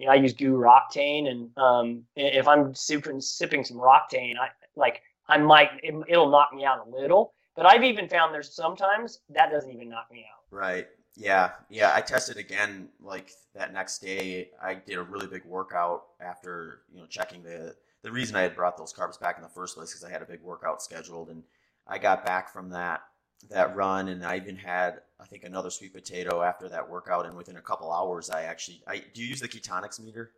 [0.00, 4.48] you know, I use GU Roctane, and um, if I'm sipping, sipping some Roctane, I
[4.74, 7.34] like I might it, it'll knock me out a little.
[7.54, 10.42] But I've even found there's sometimes that doesn't even knock me out.
[10.50, 10.88] Right.
[11.16, 11.50] Yeah.
[11.68, 11.92] Yeah.
[11.94, 14.48] I tested again like that next day.
[14.62, 18.56] I did a really big workout after you know checking the the reason I had
[18.56, 21.28] brought those carbs back in the first place because I had a big workout scheduled,
[21.28, 21.42] and
[21.86, 23.02] I got back from that
[23.50, 27.36] that run, and I even had I think another sweet potato after that workout, and
[27.36, 30.32] within a couple hours, I actually I do you use the Ketonix meter?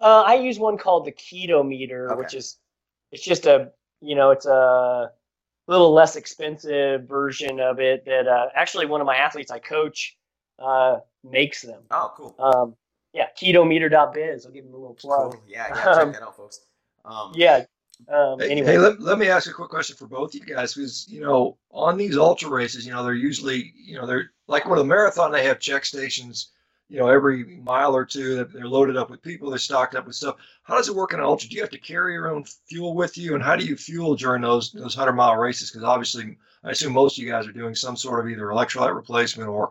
[0.00, 2.18] Uh, I use one called the Keto Meter, Okay.
[2.18, 2.58] which is
[3.12, 5.12] it's just a you know it's a
[5.68, 10.16] little less expensive version of it that uh, actually one of my athletes I coach
[10.58, 11.82] uh, makes them.
[11.90, 12.34] Oh, cool.
[12.38, 12.76] Um,
[13.12, 14.46] yeah, ketometer.biz.
[14.46, 15.32] I'll give him a little plug.
[15.32, 15.42] Cool.
[15.46, 15.74] Yeah, yeah.
[15.84, 16.60] Check Um, that out, folks.
[17.04, 17.64] Um, Yeah.
[18.08, 20.54] Um, Hey, anyway, hey, let, let me ask a quick question for both of you
[20.54, 24.30] guys, because you know, on these ultra races, you know, they're usually, you know, they're
[24.48, 26.50] like with a marathon, they have check stations,
[26.88, 28.36] you know, every mile or two.
[28.36, 30.36] that They're loaded up with people, they're stocked up with stuff.
[30.62, 31.48] How does it work in an ultra?
[31.48, 34.14] Do you have to carry your own fuel with you, and how do you fuel
[34.14, 35.70] during those those hundred mile races?
[35.70, 38.94] Because obviously, I assume most of you guys are doing some sort of either electrolyte
[38.94, 39.70] replacement or,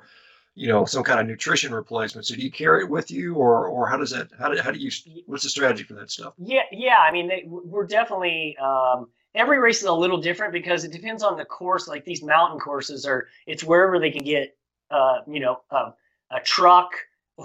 [0.56, 2.28] you know, some kind of nutrition replacement.
[2.28, 4.30] So do you carry it with you, or or how does that?
[4.38, 4.92] How do how do you?
[5.26, 6.34] What's the strategy for that stuff?
[6.38, 6.98] Yeah, yeah.
[7.00, 11.24] I mean, they, we're definitely um, every race is a little different because it depends
[11.24, 11.88] on the course.
[11.88, 14.58] Like these mountain courses are, it's wherever they can get,
[14.90, 15.94] uh, you know, a,
[16.32, 16.92] a truck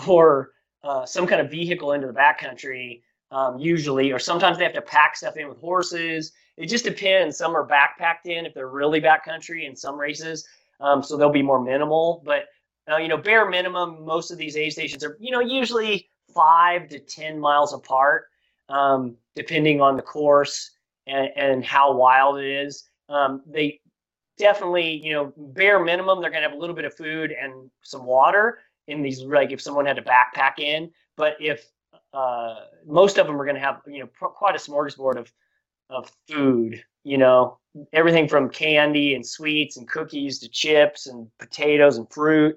[0.08, 0.50] or
[0.82, 3.02] uh, some kind of vehicle into the backcountry.
[3.32, 6.32] Um, usually, or sometimes they have to pack stuff in with horses.
[6.56, 7.36] It just depends.
[7.36, 10.46] Some are backpacked in if they're really backcountry in some races,
[10.80, 12.22] um, so they'll be more minimal.
[12.24, 12.44] But
[12.90, 16.88] uh, you know, bare minimum, most of these aid stations are, you know, usually five
[16.88, 18.26] to ten miles apart
[18.68, 20.72] um, depending on the course
[21.06, 22.88] and, and how wild it is.
[23.08, 23.80] Um, they
[24.38, 27.70] definitely, you know, bare minimum, they're going to have a little bit of food and
[27.82, 30.90] some water in these, like if someone had to backpack in.
[31.16, 31.66] But if
[32.12, 35.32] uh, most of them are going to have, you know, pr- quite a smorgasbord of,
[35.90, 37.58] of food, you know,
[37.92, 42.56] everything from candy and sweets and cookies to chips and potatoes and fruit,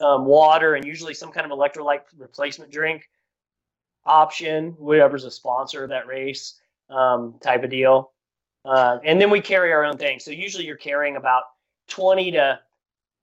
[0.00, 3.08] um, water, and usually some kind of electrolyte replacement drink
[4.04, 8.12] option, whoever's a sponsor of that race, um, type of deal.
[8.64, 10.18] Uh, and then we carry our own thing.
[10.18, 11.44] So usually you're carrying about
[11.88, 12.58] 20 to,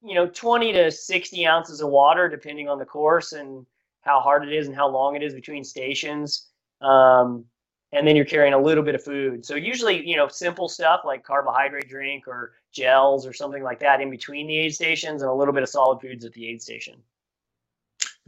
[0.03, 3.65] you know, 20 to 60 ounces of water, depending on the course and
[4.01, 6.47] how hard it is and how long it is between stations.
[6.81, 7.45] Um,
[7.93, 9.45] and then you're carrying a little bit of food.
[9.45, 14.01] So usually, you know, simple stuff like carbohydrate drink or gels or something like that
[14.01, 16.61] in between the aid stations and a little bit of solid foods at the aid
[16.61, 16.95] station.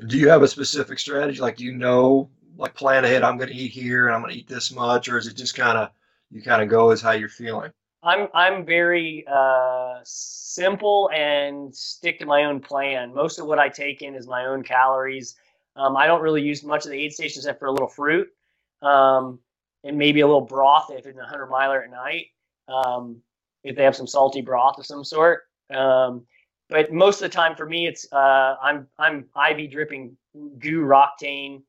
[0.07, 1.41] Do you have a specific strategy?
[1.41, 3.23] Like, you know, like, plan ahead?
[3.23, 5.35] I'm going to eat here, and I'm going to eat this much, or is it
[5.35, 5.89] just kind of
[6.31, 7.71] you kind of go as how you're feeling?
[8.01, 13.13] I'm I'm very uh, simple and stick to my own plan.
[13.13, 15.35] Most of what I take in is my own calories.
[15.75, 18.29] Um, I don't really use much of the aid stations except for a little fruit
[18.81, 19.39] um,
[19.83, 22.27] and maybe a little broth if it's a hundred miler at night.
[22.67, 23.21] Um,
[23.63, 25.41] if they have some salty broth of some sort.
[25.73, 26.25] Um,
[26.69, 30.15] but most of the time for me, it's uh, I'm I'm IV dripping
[30.59, 31.61] GU Roctane.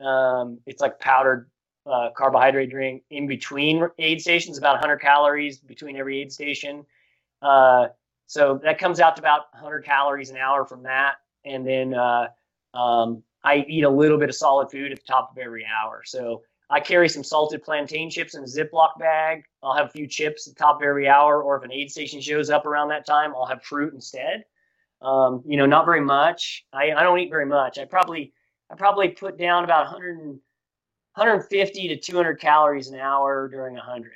[0.00, 1.50] Um, it's like powdered
[1.86, 6.84] uh, carbohydrate drink in between aid stations, about 100 calories between every aid station.
[7.40, 7.88] Uh,
[8.26, 11.14] so that comes out to about 100 calories an hour from that.
[11.44, 12.28] And then uh,
[12.74, 16.02] um, I eat a little bit of solid food at the top of every hour.
[16.04, 19.44] So I carry some salted plantain chips in a Ziploc bag.
[19.62, 21.90] I'll have a few chips at the top of every hour, or if an aid
[21.90, 24.44] station shows up around that time, I'll have fruit instead.
[25.00, 26.66] Um, you know, not very much.
[26.72, 27.78] I, I don't eat very much.
[27.78, 28.32] I probably
[28.70, 34.12] I probably put down about 100, 150 to 200 calories an hour during 100.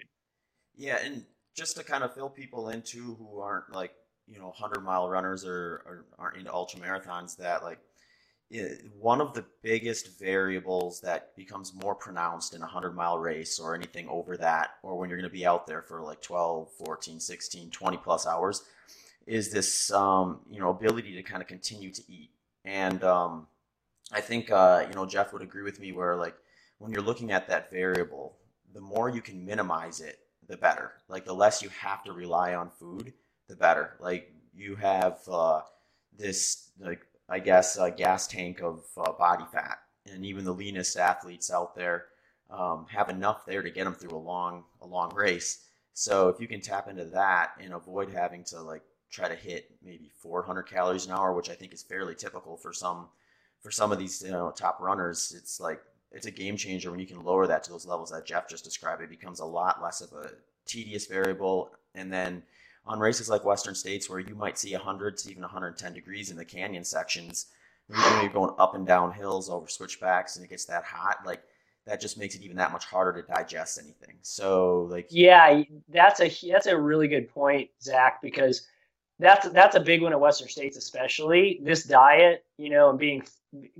[0.74, 3.92] Yeah, and just to kind of fill people in too who aren't like
[4.26, 7.78] you know hundred mile runners or, or aren't into ultra marathons, that like
[8.98, 13.74] one of the biggest variables that becomes more pronounced in a 100 mile race or
[13.74, 17.18] anything over that or when you're going to be out there for like 12 14
[17.20, 18.64] 16 20 plus hours
[19.26, 22.30] is this um, you know ability to kind of continue to eat.
[22.64, 23.46] And um,
[24.12, 26.36] i think uh, you know jeff would agree with me where like
[26.78, 28.36] when you're looking at that variable
[28.74, 30.92] the more you can minimize it the better.
[31.08, 33.12] Like the less you have to rely on food
[33.48, 33.96] the better.
[34.00, 35.62] Like you have uh,
[36.16, 37.00] this like
[37.32, 39.78] I guess, a gas tank of uh, body fat.
[40.12, 42.04] And even the leanest athletes out there
[42.50, 45.64] um, have enough there to get them through a long, a long race.
[45.94, 49.70] So if you can tap into that and avoid having to like try to hit
[49.82, 53.08] maybe 400 calories an hour, which I think is fairly typical for some,
[53.62, 57.00] for some of these you know, top runners, it's like it's a game changer when
[57.00, 59.00] you can lower that to those levels that Jeff just described.
[59.00, 60.32] It becomes a lot less of a
[60.66, 62.42] tedious variable, and then
[62.86, 66.36] on races like Western States where you might see 100 to even 110 degrees in
[66.36, 67.46] the canyon sections,
[67.88, 71.42] you're going up and down hills over switchbacks and it gets that hot, like
[71.86, 74.16] that just makes it even that much harder to digest anything.
[74.22, 78.66] So like Yeah, that's a that's a really good point, Zach, because
[79.18, 83.22] that's that's a big one at Western States, especially this diet, you know, and being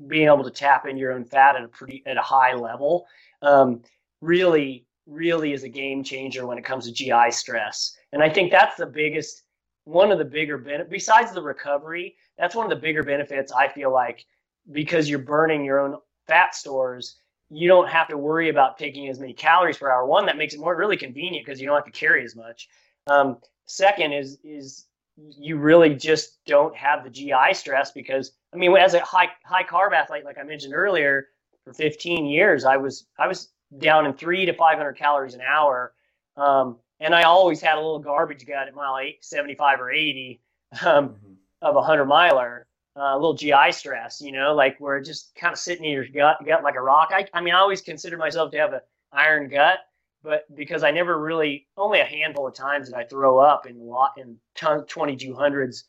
[0.09, 3.07] being able to tap in your own fat at a pretty at a high level,
[3.43, 3.83] um,
[4.21, 7.97] really really is a game changer when it comes to GI stress.
[8.12, 9.42] And I think that's the biggest
[9.85, 13.68] one of the bigger benefits, besides the recovery, that's one of the bigger benefits I
[13.68, 14.25] feel like
[14.70, 15.96] because you're burning your own
[16.29, 17.16] fat stores,
[17.51, 20.07] you don't have to worry about taking as many calories per hour.
[20.07, 22.68] One, that makes it more really convenient because you don't have to carry as much.
[23.09, 28.75] Um, second is is you really just don't have the GI stress because I mean,
[28.77, 31.29] as a high high carb athlete, like I mentioned earlier,
[31.64, 35.92] for 15 years, I was I was down in three to 500 calories an hour,
[36.37, 40.41] um, and I always had a little garbage gut at mile eight, 75 or 80
[40.85, 41.33] um, mm-hmm.
[41.61, 42.67] of a hundred miler.
[42.95, 45.93] Uh, a little GI stress, you know, like where it just kind of sitting in
[45.93, 47.09] your gut, gut like a rock.
[47.11, 49.79] I, I mean, I always considered myself to have an iron gut,
[50.23, 53.81] but because I never really, only a handful of times did I throw up in
[53.81, 55.85] lot in 2200s.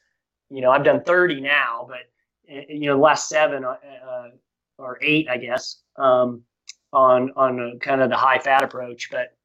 [0.49, 2.10] You know, I've done 30 now, but
[2.47, 3.76] eh, you know, the last seven uh,
[4.10, 4.30] uh,
[4.78, 6.43] or eight, I guess, um,
[6.93, 9.10] on on kind of the high fat approach.
[9.12, 9.36] But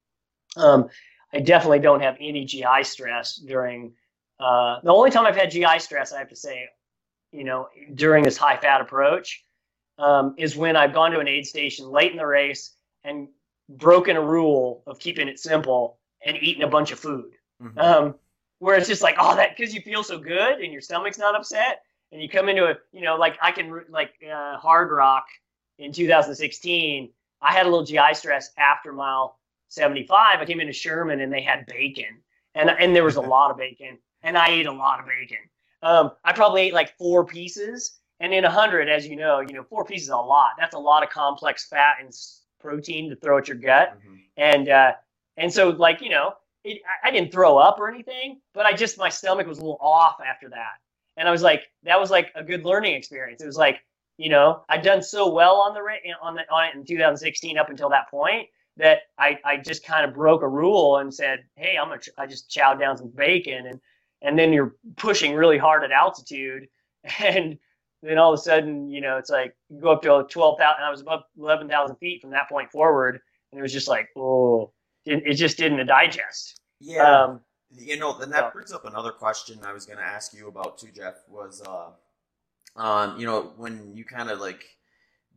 [0.56, 0.88] um,
[1.32, 3.92] I definitely don't have any GI stress during.
[4.40, 6.68] Uh, the only time I've had GI stress, I have to say,
[7.32, 9.44] you know, during this high fat approach,
[9.98, 13.28] um, is when I've gone to an aid station late in the race and
[13.68, 17.32] broken a rule of keeping it simple and eating a bunch of food.
[17.62, 17.78] Mm-hmm.
[17.78, 18.14] Um,
[18.60, 21.34] where it's just like, oh, that because you feel so good and your stomach's not
[21.34, 25.24] upset, and you come into a, you know, like I can like uh, Hardrock
[25.78, 27.10] in 2016.
[27.40, 29.37] I had a little GI stress after mile
[29.68, 30.40] 75.
[30.40, 32.22] I came into Sherman and they had bacon,
[32.54, 35.38] and and there was a lot of bacon, and I ate a lot of bacon.
[35.82, 39.54] Um, I probably ate like four pieces, and in a hundred, as you know, you
[39.54, 40.50] know, four pieces a lot.
[40.58, 42.12] That's a lot of complex fat and
[42.60, 43.98] protein to throw at your gut.
[43.98, 44.14] Mm-hmm.
[44.36, 44.92] And uh,
[45.36, 48.98] and so like you know, it, I didn't throw up or anything, but I just
[48.98, 50.78] my stomach was a little off after that.
[51.16, 53.42] And I was like, that was like a good learning experience.
[53.42, 53.80] It was like,
[54.18, 55.80] you know, I'd done so well on the
[56.22, 60.04] on the on it in 2016 up until that point that I, I just kind
[60.04, 63.66] of broke a rule and said, hey, I'm gonna I just chowed down some bacon
[63.66, 63.80] and
[64.22, 66.68] and then you're pushing really hard at altitude
[67.20, 67.58] and
[68.02, 70.82] then all of a sudden, you know, it's like you go up to 12,000.
[70.82, 74.72] I was above 11,000 feet from that point forward, and it was just like, oh,
[75.04, 76.60] it, it just didn't digest.
[76.80, 77.24] Yeah.
[77.24, 78.50] Um, you know, then that so.
[78.52, 81.14] brings up another question I was going to ask you about too, Jeff.
[81.28, 84.64] Was, uh, um, you know, when you kind of like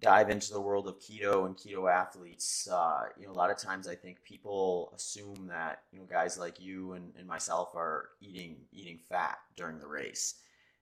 [0.01, 3.57] dive into the world of keto and keto athletes, uh, you know, a lot of
[3.57, 8.09] times I think people assume that you know guys like you and, and myself are
[8.19, 10.35] eating eating fat during the race,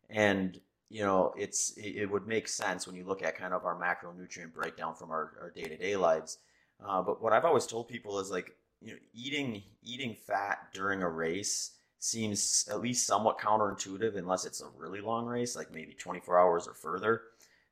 [0.09, 3.75] and you know, it's it, would make sense when you look at kind of our
[3.75, 6.39] macronutrient breakdown from our, our day-to-day lives.
[6.83, 11.03] Uh, but what I've always told people is like, you know, eating eating fat during
[11.03, 15.93] a race seems at least somewhat counterintuitive unless it's a really long race, like maybe
[15.93, 17.21] 24 hours or further,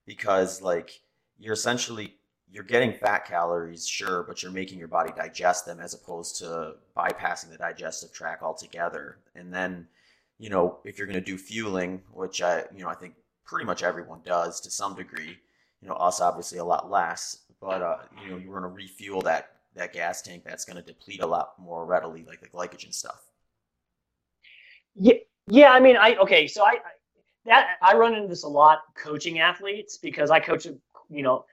[0.05, 0.99] because like
[1.39, 2.15] you're essentially
[2.49, 6.75] you're getting fat calories, sure, but you're making your body digest them as opposed to
[6.95, 9.17] bypassing the digestive tract altogether.
[9.35, 9.87] And then
[10.39, 13.65] you know, if you're going to do fueling, which I, you know, I think pretty
[13.65, 15.37] much everyone does to some degree,
[15.81, 19.21] you know, us obviously a lot less, but, uh, you know, you're going to refuel
[19.21, 22.93] that, that gas tank that's going to deplete a lot more readily, like the glycogen
[22.93, 23.31] stuff.
[24.95, 25.13] Yeah.
[25.47, 25.71] Yeah.
[25.71, 26.47] I mean, I, okay.
[26.47, 26.79] So I, I
[27.45, 30.67] that I run into this a lot coaching athletes because I coach,
[31.09, 31.45] you know,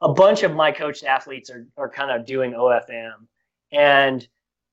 [0.00, 3.26] a bunch of my coached athletes are, are kind of doing OFM
[3.72, 4.26] and,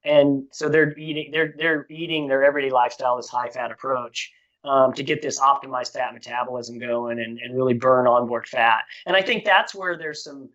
[0.04, 4.32] and so they're eating they're they're eating their everyday lifestyle this high fat approach
[4.64, 8.84] um, to get this optimized fat metabolism going and, and really burn onboard fat.
[9.06, 10.50] And i think that's where there's some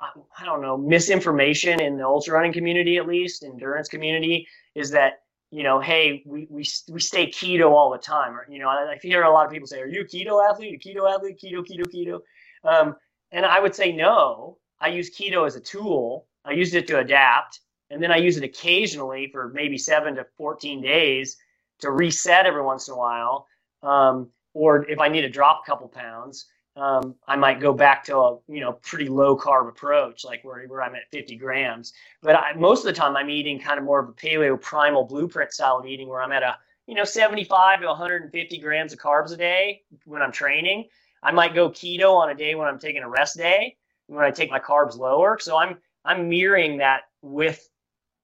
[0.00, 5.20] i don't know misinformation in the ultra running community at least endurance community is that
[5.50, 8.34] you know hey we, we, we stay keto all the time.
[8.34, 10.48] Or you know I, I hear a lot of people say are you a keto
[10.48, 10.80] athlete?
[10.84, 11.40] A keto athlete?
[11.42, 12.20] Keto keto keto
[12.64, 12.96] um,
[13.32, 16.98] and i would say no i use keto as a tool i used it to
[16.98, 21.36] adapt and then I use it occasionally for maybe seven to 14 days
[21.80, 23.46] to reset every once in a while.
[23.82, 26.46] Um, or if I need to drop a couple pounds,
[26.76, 30.64] um, I might go back to a you know pretty low carb approach, like where,
[30.66, 31.92] where I'm at 50 grams.
[32.22, 35.04] But I, most of the time, I'm eating kind of more of a paleo primal
[35.04, 36.56] blueprint style of eating, where I'm at a
[36.86, 40.88] you know 75 to 150 grams of carbs a day when I'm training.
[41.22, 44.30] I might go keto on a day when I'm taking a rest day, when I
[44.30, 45.38] take my carbs lower.
[45.40, 47.68] So I'm I'm mirroring that with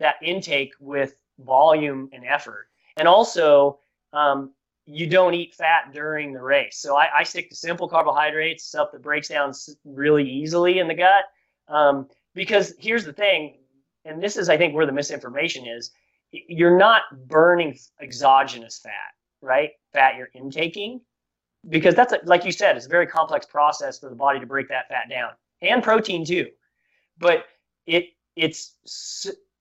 [0.00, 2.68] that intake with volume and effort.
[2.96, 3.80] And also,
[4.12, 4.52] um,
[4.86, 6.78] you don't eat fat during the race.
[6.78, 9.52] So I, I, stick to simple carbohydrates, stuff that breaks down
[9.84, 11.24] really easily in the gut.
[11.68, 13.58] Um, because here's the thing,
[14.04, 15.90] and this is, I think, where the misinformation is
[16.30, 18.92] you're not burning exogenous fat,
[19.40, 19.70] right?
[19.92, 21.00] Fat you're intaking.
[21.68, 24.46] Because that's, a, like you said, it's a very complex process for the body to
[24.46, 25.30] break that fat down
[25.62, 26.46] and protein too.
[27.18, 27.46] But
[27.86, 28.76] it it's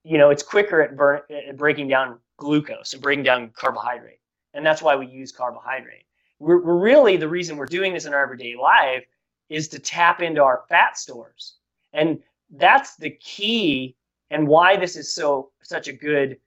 [0.03, 4.19] you know, it's quicker at, burn, at breaking down glucose and breaking down carbohydrate.
[4.55, 6.05] and that's why we use carbohydrate.
[6.39, 9.05] We're, we're really the reason we're doing this in our everyday life
[9.49, 11.55] is to tap into our fat stores,
[11.93, 12.19] and
[12.57, 13.95] that's the key
[14.31, 16.37] and why this is so such a good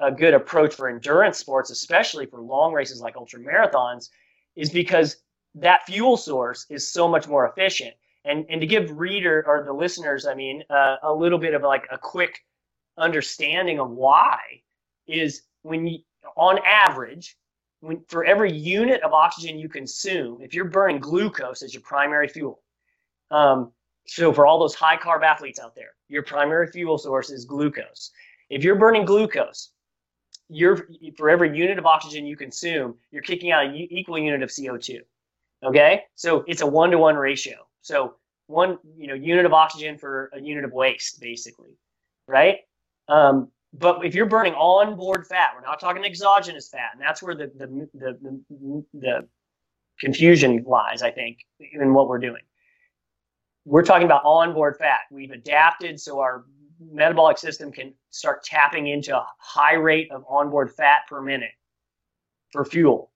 [0.00, 4.08] a good approach for endurance sports, especially for long races like ultra marathons,
[4.56, 5.16] is because
[5.54, 7.94] that fuel source is so much more efficient.
[8.24, 11.62] And and to give reader or the listeners, I mean, uh, a little bit of
[11.62, 12.44] like a quick
[12.98, 14.38] understanding of why
[15.06, 15.98] is when you,
[16.36, 17.36] on average,
[17.80, 22.28] when for every unit of oxygen you consume, if you're burning glucose as your primary
[22.28, 22.62] fuel,
[23.30, 23.72] um,
[24.06, 28.10] so for all those high carb athletes out there, your primary fuel source is glucose.
[28.50, 29.70] If you're burning glucose,
[30.50, 34.50] you're for every unit of oxygen you consume, you're kicking out an equal unit of
[34.50, 35.00] CO2.
[35.62, 37.56] Okay, so it's a one-to-one ratio.
[37.82, 38.14] So
[38.46, 41.76] one, you know, unit of oxygen for a unit of waste, basically,
[42.26, 42.58] right?
[43.08, 47.34] Um, but if you're burning onboard fat, we're not talking exogenous fat, and that's where
[47.34, 49.28] the the the, the, the
[50.00, 51.38] confusion lies, I think,
[51.72, 52.42] in what we're doing.
[53.66, 55.00] We're talking about onboard fat.
[55.10, 56.44] We've adapted so our
[56.80, 61.50] metabolic system can start tapping into a high rate of onboard fat per minute
[62.52, 63.10] for fuel.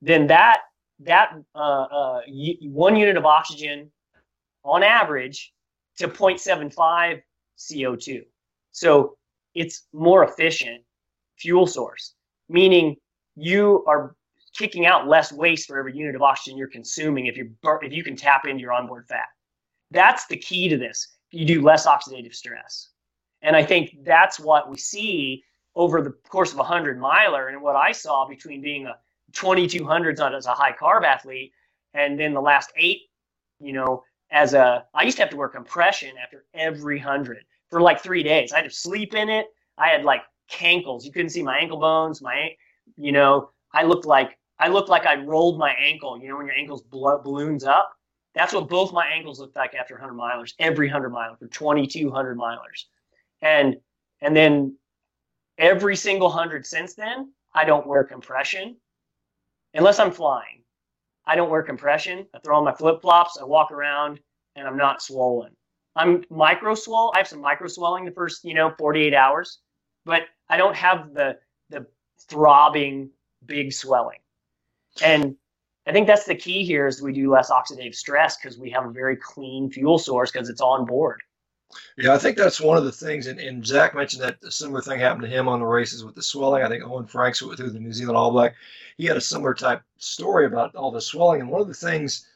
[0.00, 0.60] Then that
[1.00, 2.20] that uh, uh,
[2.62, 3.90] one unit of oxygen
[4.64, 5.52] on average
[5.98, 7.20] to 0.75
[7.58, 8.22] CO2.
[8.70, 9.16] So
[9.54, 10.82] it's more efficient
[11.38, 12.14] fuel source,
[12.48, 12.96] meaning
[13.36, 14.14] you are
[14.56, 17.50] kicking out less waste for every unit of oxygen you're consuming if you
[17.82, 19.26] if you can tap into your onboard fat.
[19.90, 21.16] That's the key to this.
[21.30, 22.90] You do less oxidative stress.
[23.42, 27.60] And I think that's what we see over the course of a 100 miler and
[27.60, 28.96] what I saw between being a
[29.32, 31.52] 2200s on as a high carb athlete
[31.94, 33.02] and then the last eight,
[33.60, 37.80] you know, as a, I used to have to wear compression after every 100 for
[37.80, 38.52] like three days.
[38.52, 39.46] I had to sleep in it.
[39.76, 41.04] I had like cankles.
[41.04, 42.22] You couldn't see my ankle bones.
[42.22, 42.50] My,
[42.96, 46.18] you know, I looked like, I looked like I rolled my ankle.
[46.18, 47.92] You know, when your ankles balloons up.
[48.34, 52.38] That's what both my ankles looked like after 100 milers, every 100 miler for 2200
[52.38, 52.84] milers
[53.42, 53.76] and
[54.20, 54.76] and then
[55.58, 58.76] every single hundred since then, I don't wear compression
[59.74, 60.62] unless I'm flying.
[61.26, 62.26] I don't wear compression.
[62.34, 63.38] I throw on my flip flops.
[63.40, 64.20] I walk around,
[64.56, 65.54] and I'm not swollen.
[65.94, 67.12] I'm micro swell.
[67.14, 69.58] I have some micro swelling the first, you know, 48 hours,
[70.04, 71.38] but I don't have the
[71.70, 71.86] the
[72.28, 73.10] throbbing
[73.46, 74.18] big swelling.
[75.02, 75.36] And
[75.86, 78.86] I think that's the key here is we do less oxidative stress because we have
[78.86, 81.20] a very clean fuel source because it's on board.
[81.96, 84.80] Yeah, I think that's one of the things, and, and Zach mentioned that a similar
[84.80, 86.62] thing happened to him on the races with the swelling.
[86.62, 88.54] I think Owen Franks through the New Zealand All Black,
[88.96, 91.40] he had a similar type story about all the swelling.
[91.40, 92.26] And one of the things,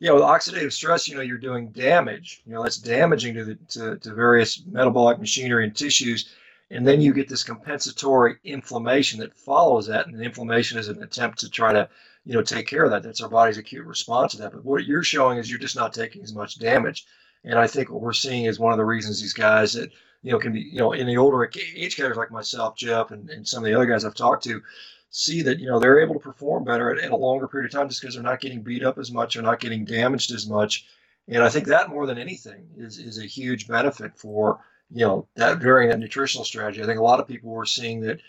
[0.00, 2.42] you know, with oxidative stress, you know, you're doing damage.
[2.46, 6.30] You know, that's damaging to the to, to various metabolic machinery and tissues.
[6.70, 11.02] And then you get this compensatory inflammation that follows that, and the inflammation is an
[11.02, 11.88] attempt to try to,
[12.24, 13.02] you know, take care of that.
[13.02, 14.52] That's our body's acute response to that.
[14.52, 17.06] But what you're showing is you're just not taking as much damage.
[17.44, 19.90] And I think what we're seeing is one of the reasons these guys that,
[20.22, 23.28] you know, can be, you know, in the older age categories like myself, Jeff, and,
[23.28, 24.62] and some of the other guys I've talked to,
[25.10, 27.88] see that, you know, they're able to perform better in a longer period of time
[27.88, 30.86] just because they're not getting beat up as much, they're not getting damaged as much.
[31.28, 34.58] And I think that more than anything is, is a huge benefit for,
[34.90, 36.82] you know, that varying that nutritional strategy.
[36.82, 38.20] I think a lot of people were seeing that,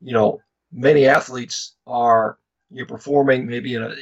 [0.00, 0.40] you know,
[0.72, 2.38] many athletes are
[2.70, 3.94] you know, performing maybe in a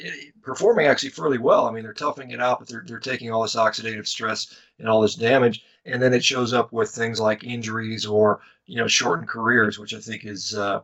[0.43, 1.67] performing actually fairly well.
[1.67, 4.89] I mean, they're toughing it out, but they're they're taking all this oxidative stress and
[4.89, 8.87] all this damage, and then it shows up with things like injuries or you know
[8.87, 10.81] shortened careers, which I think is uh,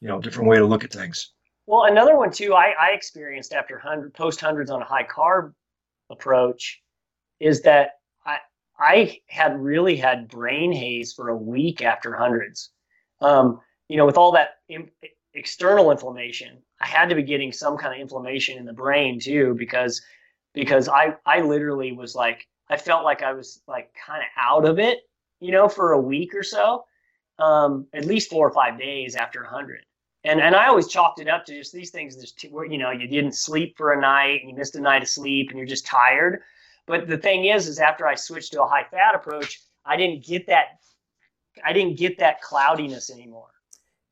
[0.00, 1.32] you know a different way to look at things.
[1.66, 5.52] Well, another one too, I, I experienced after hundred post hundreds on a high carb
[6.10, 6.82] approach,
[7.40, 7.92] is that
[8.24, 8.38] I
[8.78, 12.70] I had really had brain haze for a week after hundreds.
[13.20, 14.56] Um, you know, with all that
[15.36, 16.58] external inflammation.
[16.80, 20.02] I had to be getting some kind of inflammation in the brain too because
[20.54, 24.64] because I I literally was like I felt like I was like kind of out
[24.64, 25.00] of it,
[25.40, 26.84] you know, for a week or so,
[27.38, 29.84] um, at least four or five days after 100.
[30.24, 32.16] And and I always chalked it up to just these things.
[32.16, 35.08] Just you know you didn't sleep for a night and you missed a night of
[35.08, 36.40] sleep and you're just tired.
[36.86, 40.24] But the thing is, is after I switched to a high fat approach, I didn't
[40.24, 40.80] get that.
[41.64, 43.48] I didn't get that cloudiness anymore.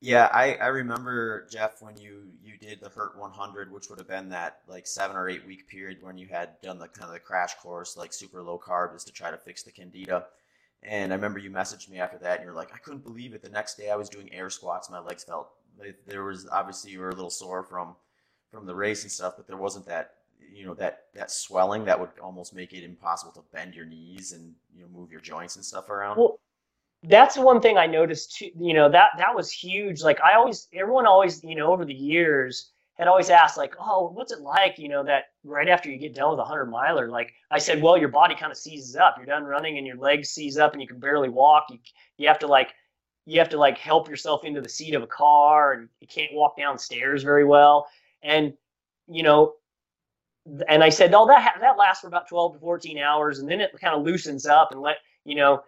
[0.04, 4.06] Yeah, I, I remember Jeff when you you did the Hurt 100, which would have
[4.06, 7.14] been that like seven or eight week period when you had done the kind of
[7.14, 10.26] the crash course, like super low carb, is to try to fix the candida.
[10.82, 13.40] And I remember you messaged me after that, and you're like, I couldn't believe it.
[13.40, 15.48] The next day, I was doing air squats, my legs felt
[16.06, 17.96] there was obviously you were a little sore from
[18.50, 20.16] from the race and stuff, but there wasn't that
[20.52, 24.32] you know that that swelling that would almost make it impossible to bend your knees
[24.32, 26.18] and you know move your joints and stuff around.
[26.18, 26.38] Well,
[27.08, 28.50] that's one thing I noticed too.
[28.58, 30.02] You know that that was huge.
[30.02, 34.10] Like I always, everyone always, you know, over the years had always asked, like, oh,
[34.14, 34.78] what's it like?
[34.78, 37.82] You know, that right after you get done with a hundred miler, like I said,
[37.82, 39.16] well, your body kind of seizes up.
[39.16, 41.66] You're done running, and your legs seize up, and you can barely walk.
[41.70, 41.78] You
[42.16, 42.72] you have to like
[43.26, 46.32] you have to like help yourself into the seat of a car, and you can't
[46.32, 47.86] walk downstairs very well.
[48.22, 48.54] And
[49.08, 49.54] you know,
[50.68, 53.60] and I said, oh, that that lasts for about 12 to 14 hours, and then
[53.60, 55.62] it kind of loosens up and let you know,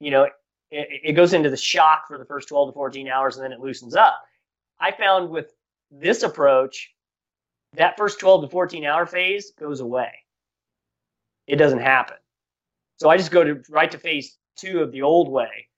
[0.00, 0.28] you know,
[0.70, 3.52] it, it goes into the shock for the first 12 to 14 hours, and then
[3.52, 4.20] it loosens up.
[4.80, 5.52] I found with
[5.90, 6.92] this approach,
[7.74, 10.12] that first 12 to 14 hour phase goes away.
[11.46, 12.16] It doesn't happen.
[12.96, 15.68] So I just go to right to phase two of the old way,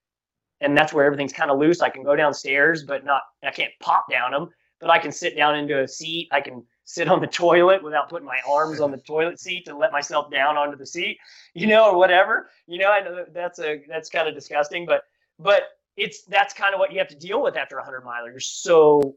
[0.61, 1.83] and that's where everything's kind of loose.
[1.83, 4.49] I can go downstairs, but not I can't pop down them,
[4.81, 6.29] but I can sit down into a seat.
[6.33, 9.77] I can sit on the toilet without putting my arms on the toilet seat to
[9.77, 11.19] let myself down onto the seat,
[11.53, 12.49] you know, or whatever.
[12.67, 15.03] You know, I know that's a that's kind of disgusting, but
[15.39, 15.65] but
[15.99, 18.31] it's that's kind of what you have to deal with after a hundred miler.
[18.31, 19.17] You're so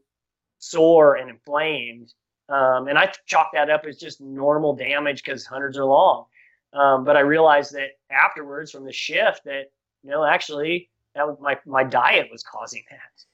[0.58, 2.12] sore and inflamed,
[2.50, 6.26] um, and I chalk that up as just normal damage because hundreds are long.
[6.74, 9.70] Um, but I realized that afterwards from the shift that
[10.02, 13.24] you know actually that was my my diet was causing that.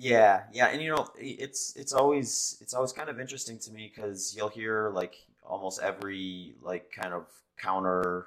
[0.00, 3.90] Yeah, yeah, and you know, it's it's always it's always kind of interesting to me
[3.92, 7.26] because you'll hear like almost every like kind of
[7.60, 8.26] counter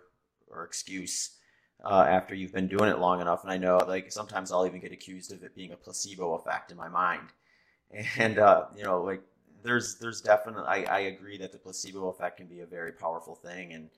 [0.50, 1.38] or excuse
[1.86, 4.82] uh, after you've been doing it long enough, and I know like sometimes I'll even
[4.82, 7.30] get accused of it being a placebo effect in my mind,
[8.18, 9.22] and uh, you know, like
[9.64, 13.36] there's there's definitely I, I agree that the placebo effect can be a very powerful
[13.36, 13.90] thing, and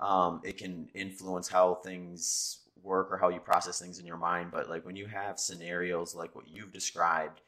[0.00, 4.50] um, it can influence how things work or how you process things in your mind
[4.52, 7.40] but like when you have scenarios like what you've described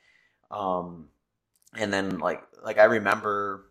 [0.51, 1.09] um
[1.77, 3.67] and then like like i remember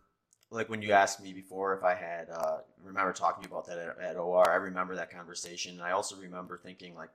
[0.51, 3.97] like when you asked me before if i had uh remember talking about that at,
[3.99, 5.73] at or i remember that conversation.
[5.73, 7.09] And i also remember thinking like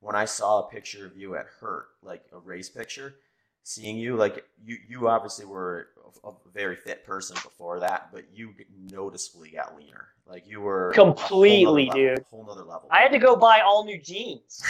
[0.00, 3.16] when i saw a picture of you at hurt like a race picture
[3.62, 5.88] seeing you like you you obviously were
[6.24, 8.54] a, a very fit person before that but you
[8.90, 12.24] noticeably got leaner like you were completely, whole dude.
[12.30, 12.88] Whole nother level.
[12.90, 14.60] I had to go buy all new jeans.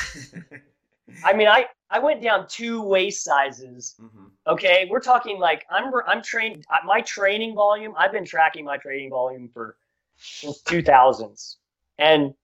[1.25, 3.95] I mean, I I went down two waist sizes.
[4.01, 4.27] Mm-hmm.
[4.49, 6.65] Okay, we're talking like I'm I'm trained.
[6.85, 7.95] My training volume.
[7.97, 9.77] I've been tracking my training volume for
[10.19, 11.57] since 2000s,
[11.99, 12.35] and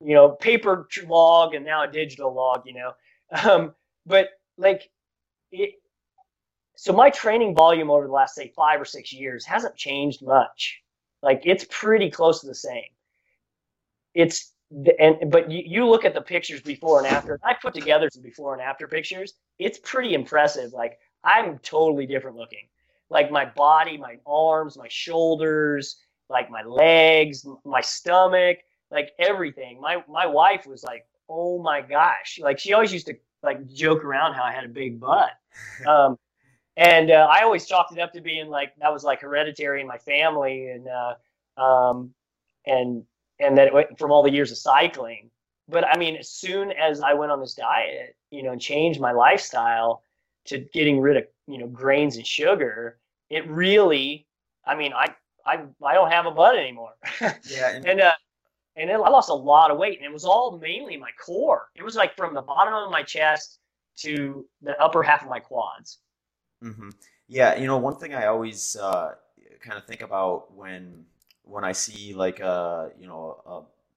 [0.00, 2.62] you know, paper log and now a digital log.
[2.66, 2.92] You know,
[3.48, 3.74] um,
[4.06, 4.90] but like
[5.52, 5.74] it.
[6.80, 10.80] So my training volume over the last say five or six years hasn't changed much.
[11.22, 12.88] Like it's pretty close to the same.
[14.14, 14.54] It's
[14.98, 17.38] and but you, you look at the pictures before and after.
[17.44, 19.34] I put together some before and after pictures.
[19.58, 20.72] It's pretty impressive.
[20.72, 22.66] Like I'm totally different looking.
[23.10, 25.98] Like my body, my arms, my shoulders,
[26.30, 28.56] like my legs, my stomach,
[28.90, 29.82] like everything.
[29.82, 34.02] My my wife was like, "Oh my gosh!" Like she always used to like joke
[34.02, 35.32] around how I had a big butt.
[35.86, 36.16] Um,
[36.80, 39.86] and uh, I always chalked it up to being like that was like hereditary in
[39.86, 42.14] my family, and uh, um,
[42.66, 43.04] and
[43.38, 45.30] and that it went from all the years of cycling.
[45.68, 48.98] But I mean, as soon as I went on this diet, you know, and changed
[48.98, 50.04] my lifestyle
[50.46, 54.26] to getting rid of you know grains and sugar, it really,
[54.64, 55.14] I mean, I
[55.44, 56.94] I I don't have a butt anymore.
[57.20, 58.12] yeah, and, and uh,
[58.76, 61.68] and it, I lost a lot of weight, and it was all mainly my core.
[61.74, 63.58] It was like from the bottom of my chest
[63.98, 65.98] to the upper half of my quads.
[66.62, 66.90] Mm-hmm.
[67.28, 69.14] Yeah, you know, one thing I always uh,
[69.60, 71.04] kind of think about when
[71.44, 73.40] when I see like a you know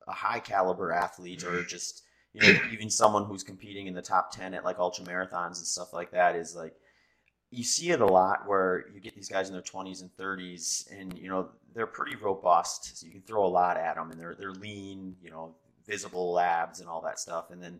[0.08, 2.04] a, a high caliber athlete or just
[2.34, 5.68] you know even someone who's competing in the top ten at like ultra marathons and
[5.68, 6.74] stuff like that is like
[7.52, 10.88] you see it a lot where you get these guys in their 20s and 30s
[10.92, 12.98] and you know they're pretty robust.
[12.98, 15.56] So you can throw a lot at them and they're they're lean you know
[15.86, 17.52] visible labs and all that stuff.
[17.52, 17.80] And then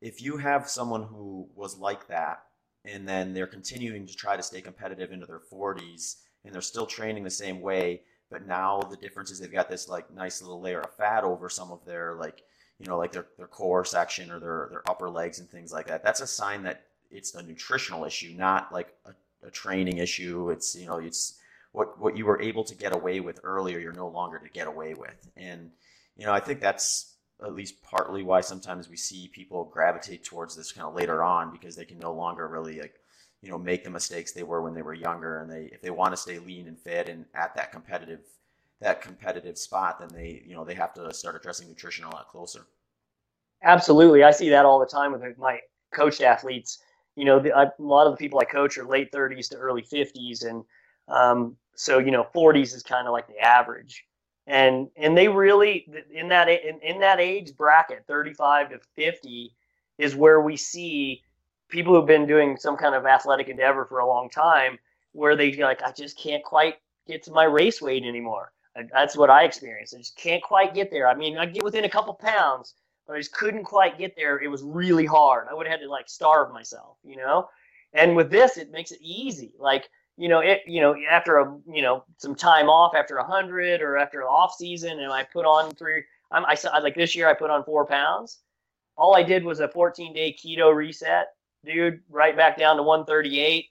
[0.00, 2.44] if you have someone who was like that
[2.84, 6.86] and then they're continuing to try to stay competitive into their 40s and they're still
[6.86, 8.00] training the same way
[8.30, 11.48] but now the difference is they've got this like nice little layer of fat over
[11.48, 12.42] some of their like
[12.78, 15.86] you know like their, their core section or their, their upper legs and things like
[15.88, 16.02] that.
[16.04, 20.50] That's a sign that it's a nutritional issue not like a, a training issue.
[20.50, 21.40] It's you know it's
[21.72, 24.68] what what you were able to get away with earlier you're no longer to get
[24.68, 25.28] away with.
[25.36, 25.70] And
[26.16, 27.09] you know i think that's
[27.42, 31.50] at least partly why sometimes we see people gravitate towards this kind of later on
[31.50, 32.94] because they can no longer really like
[33.42, 35.90] you know make the mistakes they were when they were younger and they if they
[35.90, 38.20] want to stay lean and fit and at that competitive
[38.80, 42.28] that competitive spot then they you know they have to start addressing nutrition a lot
[42.28, 42.66] closer.
[43.62, 44.24] Absolutely.
[44.24, 45.58] I see that all the time with my
[45.92, 46.78] coached athletes.
[47.16, 49.82] You know the, a lot of the people i coach are late 30s to early
[49.82, 50.64] 50s and
[51.08, 54.04] um, so you know 40s is kind of like the average
[54.50, 59.54] and and they really in that in, in that age bracket 35 to 50
[59.98, 61.22] is where we see
[61.68, 64.76] people who've been doing some kind of athletic endeavor for a long time
[65.12, 68.52] where they feel like I just can't quite get to my race weight anymore.
[68.92, 69.94] That's what I experienced.
[69.94, 71.06] I just can't quite get there.
[71.06, 72.74] I mean, I get within a couple pounds,
[73.06, 74.40] but I just couldn't quite get there.
[74.40, 75.46] It was really hard.
[75.48, 77.48] I would have had to like starve myself, you know.
[77.92, 79.52] And with this, it makes it easy.
[79.58, 79.90] Like
[80.20, 83.80] you know, it you know after a you know some time off after a hundred
[83.80, 86.04] or after off season, and I put on three.
[86.30, 88.40] I'm, I like this year I put on four pounds.
[88.98, 91.28] All I did was a 14 day keto reset,
[91.64, 92.00] dude.
[92.10, 93.64] Right back down to 138,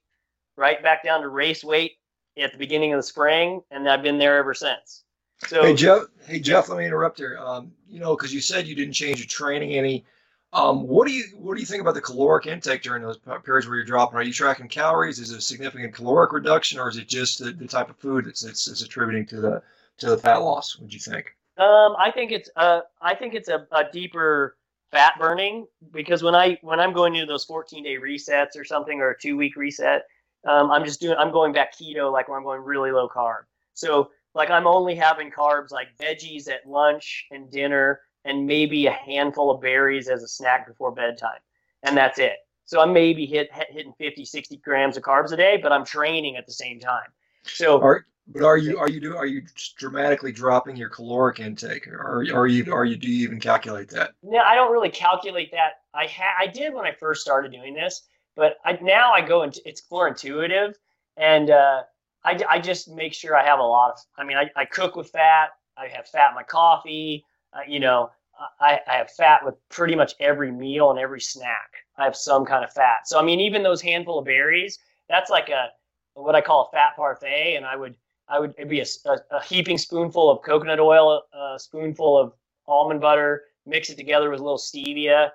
[0.57, 1.97] right back down to race weight
[2.35, 5.03] at the beginning of the spring, and I've been there ever since.
[5.45, 7.37] So, hey Jeff, hey Jeff, let me interrupt here.
[7.39, 10.03] Um, you know, because you said you didn't change your training any.
[10.51, 13.67] Um, what do you what do you think about the caloric intake during those periods
[13.67, 14.17] where you're dropping?
[14.17, 15.19] Are you tracking calories?
[15.19, 18.25] Is it a significant caloric reduction, or is it just the, the type of food
[18.25, 19.61] that's, that's, that's attributing to the
[19.99, 20.75] to the fat loss?
[20.75, 21.35] Do you think?
[21.57, 24.57] Um, I think it's uh, I think it's a, a deeper
[24.91, 28.99] fat burning because when I when I'm going into those 14 day resets or something
[29.01, 30.03] or a two week reset,
[30.47, 33.41] um, I'm just doing I'm going back keto like where I'm going really low carb.
[33.75, 38.91] So like I'm only having carbs like veggies at lunch and dinner and maybe a
[38.91, 41.39] handful of berries as a snack before bedtime.
[41.83, 42.37] And that's it.
[42.65, 46.35] So I'm maybe hit, hitting 50, 60 grams of carbs a day, but I'm training
[46.35, 47.07] at the same time.
[47.43, 49.41] So are, but are you are you do are you
[49.75, 54.11] dramatically dropping your caloric intake, or are you are you do you even calculate that?
[54.21, 55.81] No, I don't really calculate that.
[55.95, 58.03] I ha- I did when I first started doing this,
[58.35, 60.75] but I, now I go into it's more intuitive,
[61.17, 61.81] and uh,
[62.23, 63.99] I, I just make sure I have a lot of.
[64.17, 65.49] I mean, I, I cook with fat.
[65.75, 67.25] I have fat in my coffee.
[67.53, 68.11] Uh, you know,
[68.59, 71.71] I, I have fat with pretty much every meal and every snack.
[71.97, 73.07] I have some kind of fat.
[73.07, 74.79] So I mean, even those handful of berries,
[75.09, 75.69] that's like a
[76.13, 77.95] what I call a fat parfait, and I would
[78.27, 82.33] I would it'd be a, a, a heaping spoonful of coconut oil, a spoonful of
[82.67, 85.31] almond butter, mix it together with a little stevia,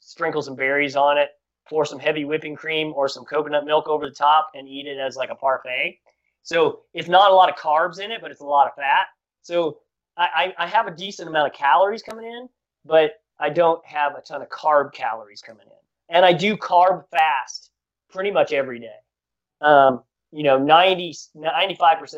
[0.00, 1.30] sprinkle some berries on it,
[1.68, 4.98] pour some heavy whipping cream or some coconut milk over the top, and eat it
[4.98, 6.00] as like a parfait.
[6.42, 9.06] So it's not a lot of carbs in it, but it's a lot of fat.
[9.42, 9.78] So
[10.24, 12.48] I, I have a decent amount of calories coming in,
[12.84, 16.16] but I don't have a ton of carb calories coming in.
[16.16, 17.70] And I do carb fast
[18.10, 18.96] pretty much every day.
[19.60, 20.02] Um,
[20.32, 22.10] you know, 90, 95% of,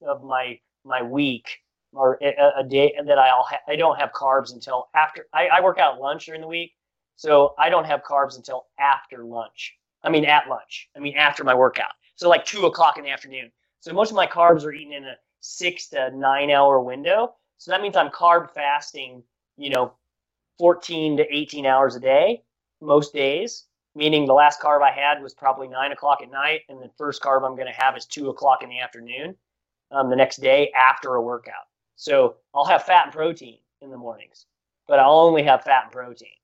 [0.00, 1.58] the, of my, my week
[1.92, 5.60] or a, a day that I'll ha- I don't have carbs until after I, I
[5.60, 6.72] work out lunch during the week.
[7.16, 9.74] So I don't have carbs until after lunch.
[10.02, 10.88] I mean, at lunch.
[10.96, 11.92] I mean, after my workout.
[12.16, 13.52] So like two o'clock in the afternoon.
[13.80, 17.34] So most of my carbs are eaten in a six to nine hour window.
[17.62, 19.22] So that means I'm carb fasting,
[19.56, 19.92] you know,
[20.58, 22.42] 14 to 18 hours a day,
[22.80, 26.82] most days, meaning the last carb I had was probably nine o'clock at night, and
[26.82, 29.36] the first carb I'm going to have is two o'clock in the afternoon
[29.92, 31.68] um, the next day after a workout.
[31.94, 34.46] So I'll have fat and protein in the mornings,
[34.88, 36.34] but I'll only have fat and protein.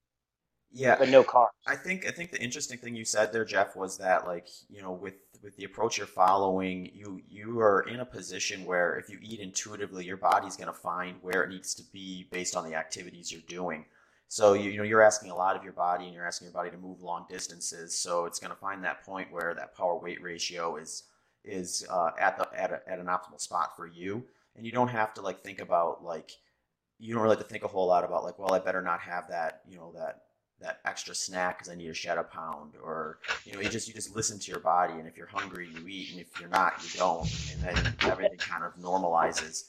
[0.70, 1.48] Yeah, but no carbs.
[1.66, 4.82] I think I think the interesting thing you said there, Jeff, was that like you
[4.82, 9.08] know with with the approach you're following, you you are in a position where if
[9.08, 12.64] you eat intuitively, your body's going to find where it needs to be based on
[12.68, 13.86] the activities you're doing.
[14.28, 16.52] So you, you know you're asking a lot of your body, and you're asking your
[16.52, 17.98] body to move long distances.
[17.98, 21.04] So it's going to find that point where that power weight ratio is
[21.44, 24.22] is uh, at the at, a, at an optimal spot for you,
[24.54, 26.30] and you don't have to like think about like
[26.98, 29.00] you don't really have to think a whole lot about like well I better not
[29.00, 30.24] have that you know that
[30.61, 34.14] that extra snack because I need a pound, or you know, you just you just
[34.14, 36.98] listen to your body, and if you're hungry, you eat, and if you're not, you
[36.98, 39.64] don't, and then everything kind of normalizes.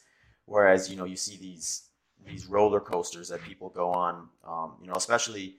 [0.45, 1.89] Whereas you know, you see these
[2.25, 5.55] these roller coasters that people go on, um, you know, especially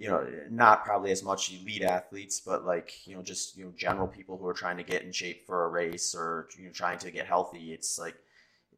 [0.00, 3.72] you know, not probably as much elite athletes, but like you know, just you know,
[3.76, 6.72] general people who are trying to get in shape for a race or you know,
[6.72, 7.74] trying to get healthy.
[7.74, 8.16] It's like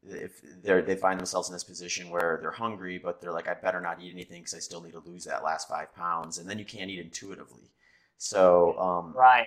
[0.09, 3.53] if they they find themselves in this position where they're hungry, but they're like, I
[3.53, 6.49] better not eat anything because I still need to lose that last five pounds, and
[6.49, 7.71] then you can't eat intuitively.
[8.17, 9.45] So um, right,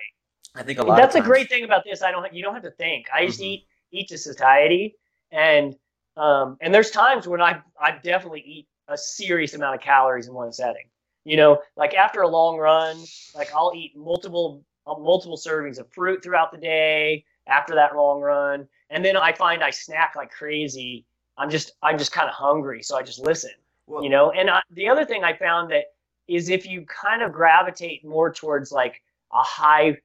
[0.55, 0.97] I think a lot.
[0.97, 2.01] That's times, a great thing about this.
[2.01, 2.23] I don't.
[2.23, 3.07] have, You don't have to think.
[3.13, 3.45] I just mm-hmm.
[3.45, 4.95] eat eat to satiety,
[5.31, 5.75] and
[6.15, 10.33] um, and there's times when I I definitely eat a serious amount of calories in
[10.33, 10.89] one setting.
[11.23, 12.97] You know, like after a long run,
[13.35, 18.67] like I'll eat multiple multiple servings of fruit throughout the day after that long run
[18.89, 21.05] and then I find I snack like crazy.
[21.37, 23.51] I'm just I'm just kind of hungry, so I just listen.
[23.85, 25.85] Well, you know, and I, the other thing I found that
[26.27, 29.01] is if you kind of gravitate more towards like
[29.33, 29.97] a high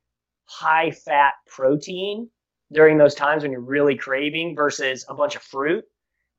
[0.44, 2.28] high fat protein
[2.72, 5.84] during those times when you're really craving versus a bunch of fruit,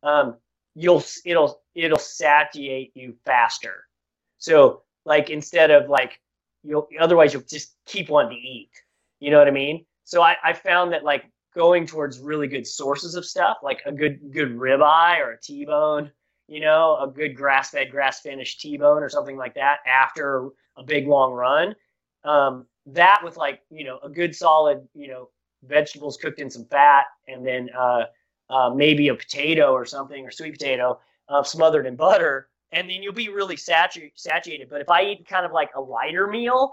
[0.03, 0.35] um,
[0.75, 3.85] you'll it'll it'll satiate you faster.
[4.37, 6.19] So like instead of like
[6.63, 8.71] you'll otherwise you'll just keep wanting to eat.
[9.19, 9.85] You know what I mean?
[10.03, 11.25] So I, I found that like
[11.55, 16.11] going towards really good sources of stuff, like a good good ribeye or a T-bone,
[16.47, 20.49] you know, a good grass fed, grass finished T bone or something like that after
[20.77, 21.75] a big long run.
[22.23, 25.29] Um, that with like, you know, a good solid, you know,
[25.65, 28.03] vegetables cooked in some fat and then uh,
[28.49, 30.99] uh, maybe a potato or something or sweet potato
[31.29, 32.49] uh, smothered in butter.
[32.71, 34.69] And then you'll be really satu- satiated.
[34.69, 36.71] But if I eat kind of like a lighter meal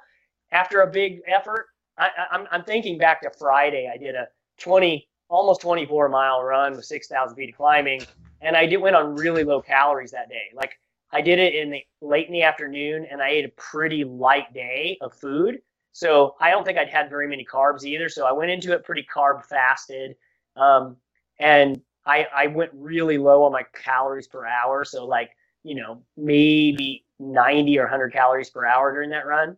[0.51, 1.67] after a big effort,
[1.99, 3.91] I, I'm, I'm thinking back to Friday.
[3.93, 4.27] I did a
[4.61, 8.03] 20, almost 24 mile run with 6,000 feet of climbing,
[8.41, 10.51] and I did went on really low calories that day.
[10.55, 10.73] Like
[11.13, 14.53] I did it in the late in the afternoon, and I ate a pretty light
[14.55, 15.61] day of food.
[15.93, 18.09] So I don't think I'd had very many carbs either.
[18.09, 20.15] So I went into it pretty carb fasted,
[20.57, 20.97] um,
[21.39, 24.85] and I I went really low on my calories per hour.
[24.85, 25.31] So like
[25.65, 29.57] you know maybe 90 or 100 calories per hour during that run.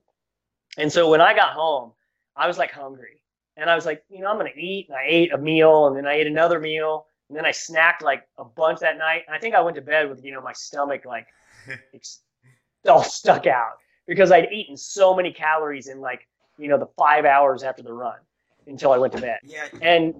[0.78, 1.92] And so when I got home,
[2.34, 3.22] I was like hungry.
[3.57, 4.88] And I was like, you know, I'm going to eat.
[4.88, 7.07] And I ate a meal and then I ate another meal.
[7.28, 9.22] And then I snacked like a bunch that night.
[9.26, 11.26] And I think I went to bed with, you know, my stomach like
[12.88, 13.72] all stuck out
[14.07, 16.26] because I'd eaten so many calories in like,
[16.59, 18.18] you know, the five hours after the run
[18.66, 19.38] until I went to bed.
[19.44, 19.68] Yeah.
[19.80, 20.14] And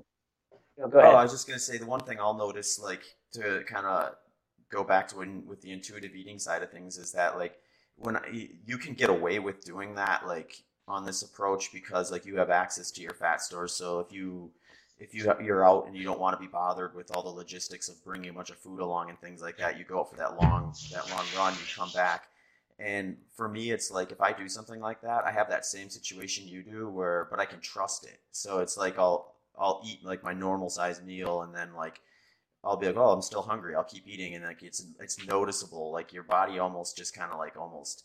[0.77, 1.15] you know, go oh, ahead.
[1.15, 3.03] Oh, I was just gonna say the one thing I'll notice, like
[3.33, 4.15] to kind of
[4.71, 7.59] go back to when with the intuitive eating side of things, is that like
[7.97, 10.55] when I, you can get away with doing that, like
[10.93, 13.73] on this approach, because like you have access to your fat stores.
[13.73, 14.51] So if you
[14.99, 17.89] if you you're out and you don't want to be bothered with all the logistics
[17.89, 20.17] of bringing a bunch of food along and things like that, you go out for
[20.17, 22.29] that long that long run, you come back.
[22.79, 25.89] And for me, it's like if I do something like that, I have that same
[25.89, 28.21] situation you do, where but I can trust it.
[28.31, 32.01] So it's like I'll I'll eat like my normal size meal, and then like
[32.65, 33.75] I'll be like, oh, I'm still hungry.
[33.75, 35.91] I'll keep eating, and like it's it's noticeable.
[35.91, 38.05] Like your body almost just kind of like almost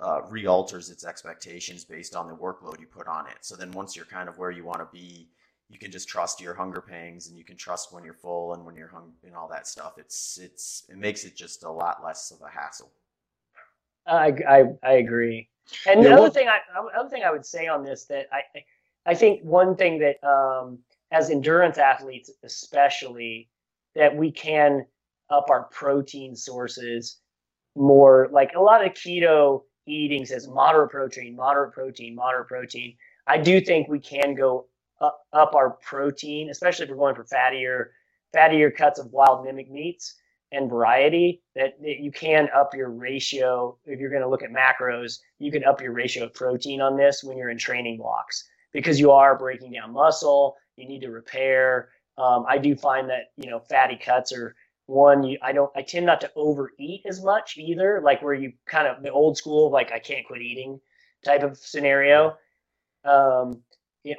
[0.00, 3.38] uh, re-alters its expectations based on the workload you put on it.
[3.42, 5.28] So then once you're kind of where you want to be,
[5.68, 8.64] you can just trust your hunger pangs, and you can trust when you're full and
[8.64, 9.94] when you're hungry and all that stuff.
[9.98, 12.90] It's it's it makes it just a lot less of a hassle.
[14.06, 15.48] I, I, I agree.
[15.86, 16.58] And Yeah, the other well- thing I
[16.98, 18.42] other thing I would say on this that I
[19.04, 20.78] I think one thing that um,
[21.12, 23.50] as endurance athletes especially
[23.94, 24.86] that we can
[25.30, 27.18] up our protein sources
[27.76, 32.96] more like a lot of keto eating says moderate protein moderate protein moderate protein.
[33.26, 34.66] I do think we can go
[35.00, 37.86] up, up our protein especially if we're going for fattier
[38.34, 40.16] fattier cuts of wild mimic meats
[40.52, 43.76] and variety that, that you can up your ratio.
[43.84, 46.96] If you're going to look at macros you can up your ratio of protein on
[46.96, 51.10] this when you're in training blocks because you are breaking down muscle you need to
[51.10, 51.90] repair.
[52.18, 54.54] Um, i do find that you know fatty cuts are
[54.88, 58.52] one you, i don't i tend not to overeat as much either like where you
[58.66, 60.80] kind of the old school like i can't quit eating
[61.24, 62.36] type of scenario
[63.04, 63.60] um,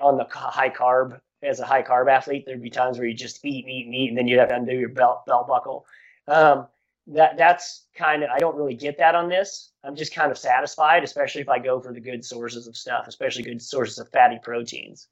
[0.02, 3.44] on the high carb as a high carb athlete there'd be times where you just
[3.44, 5.86] eat and eat and eat and then you'd have to undo your belt belt buckle
[6.28, 6.68] um,
[7.08, 9.72] that that's kind of I don't really get that on this.
[9.84, 13.08] I'm just kind of satisfied, especially if I go for the good sources of stuff,
[13.08, 15.08] especially good sources of fatty proteins.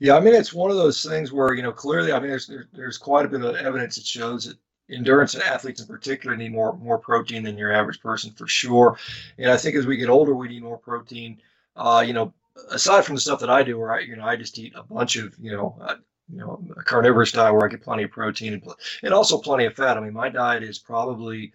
[0.00, 2.46] Yeah, I mean, it's one of those things where, you know, clearly, I mean, there's
[2.46, 4.56] there, there's quite a bit of evidence that shows that
[4.90, 8.98] endurance and athletes in particular need more more protein than your average person for sure.
[9.38, 11.40] And I think as we get older, we need more protein.
[11.76, 12.32] Uh, you know,
[12.70, 14.82] aside from the stuff that I do, where I, you know, I just eat a
[14.82, 15.96] bunch of, you know, uh,
[16.30, 18.62] you know, a carnivorous diet where I get plenty of protein and,
[19.02, 19.96] and also plenty of fat.
[19.96, 21.52] I mean, my diet is probably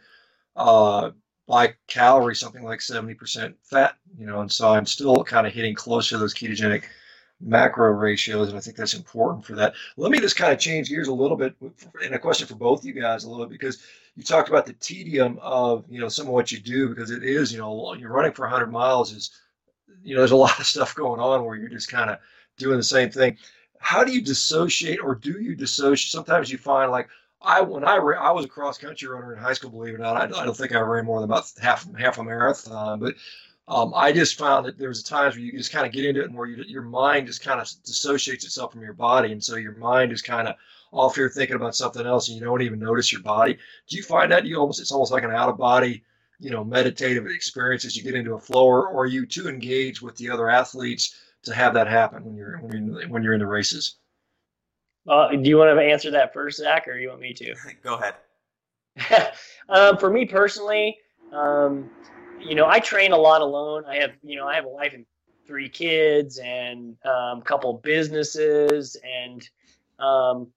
[0.55, 1.11] uh,
[1.47, 5.75] by calorie something like 70% fat, you know, and so I'm still kind of hitting
[5.75, 6.83] close to those ketogenic
[7.43, 9.73] macro ratios, and I think that's important for that.
[9.97, 11.55] Let me just kind of change gears a little bit,
[12.03, 13.83] and a question for both you guys a little bit because
[14.15, 17.23] you talked about the tedium of you know some of what you do because it
[17.23, 19.31] is you know you're running for 100 miles is
[20.03, 22.19] you know there's a lot of stuff going on where you're just kind of
[22.57, 23.37] doing the same thing.
[23.79, 26.11] How do you dissociate, or do you dissociate?
[26.11, 27.09] Sometimes you find like
[27.41, 29.99] I when I I was a cross country runner in high school, believe it or
[29.99, 30.15] not.
[30.15, 33.15] I, I don't think I ran more than about half half a marathon, but
[33.67, 36.21] um, I just found that there's a times where you just kind of get into
[36.21, 39.31] it and where you, your mind just kind of dissociates itself from your body.
[39.31, 40.55] And so your mind is kind of
[40.91, 43.57] off here thinking about something else and you don't even notice your body.
[43.87, 46.03] Do you find that you almost, it's almost like an out of body,
[46.39, 49.47] you know, meditative experience as you get into a flow or, or are you too
[49.47, 53.05] engaged with the other athletes to have that happen when you're, when you're, in the,
[53.07, 53.95] when you're in the races?
[55.07, 57.55] Uh, do you want to answer that first, Zach, or you want me to?
[57.83, 59.31] Go ahead.
[59.69, 60.97] um, for me personally,
[61.31, 61.89] um,
[62.45, 63.85] you know, I train a lot alone.
[63.85, 65.05] I have, you know, I have a wife and
[65.45, 69.49] three kids and um, a couple businesses, and
[69.99, 70.47] um,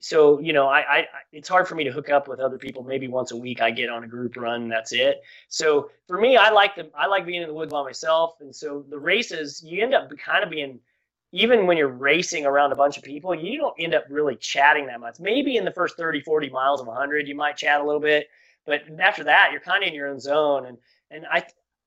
[0.00, 2.82] so you know, I, I it's hard for me to hook up with other people.
[2.82, 5.22] Maybe once a week, I get on a group run, that's it.
[5.48, 8.54] So for me, I like the I like being in the woods by myself, and
[8.54, 10.80] so the races you end up kind of being
[11.32, 14.86] even when you're racing around a bunch of people, you don't end up really chatting
[14.86, 15.20] that much.
[15.20, 18.28] Maybe in the first 30, 40 miles of 100, you might chat a little bit.
[18.64, 20.78] but after that, you're kind of in your own zone, and
[21.10, 21.44] and I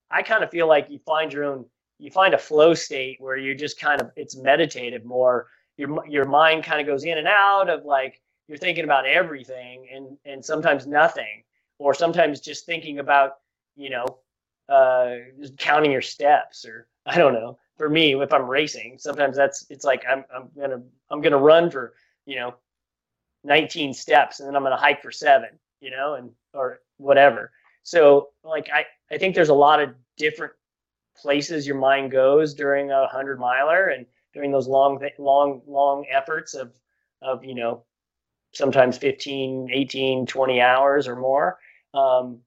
[0.10, 1.66] I kind of feel like you find your own
[2.00, 5.48] you find a flow state where you're just kind of it's meditative more.
[5.78, 9.88] Your your mind kind of goes in and out of like you're thinking about everything
[9.94, 11.44] and and sometimes nothing,
[11.80, 13.34] or sometimes just thinking about
[13.76, 14.06] you know
[14.70, 17.58] uh, just counting your steps or I don't know.
[17.78, 21.70] For me, if I'm racing, sometimes that's it's like I'm I'm gonna I'm gonna run
[21.72, 21.94] for
[22.26, 22.56] you know
[23.44, 25.50] 19 steps and then I'm gonna hike for seven,
[25.80, 27.52] you know, and or whatever.
[27.84, 30.54] So like I I think there's a lot of different
[31.18, 36.54] places your mind goes during a hundred miler and during those long long long efforts
[36.54, 36.74] of
[37.22, 37.84] of you know
[38.54, 41.60] sometimes 15 18 20 hours or more.
[41.94, 42.40] Um,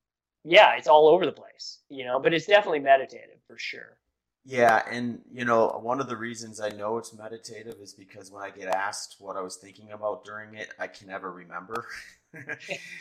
[0.45, 3.97] yeah it's all over the place you know but it's definitely meditative for sure.
[4.45, 8.43] Yeah and you know one of the reasons i know it's meditative is because when
[8.45, 11.87] i get asked what i was thinking about during it i can never remember.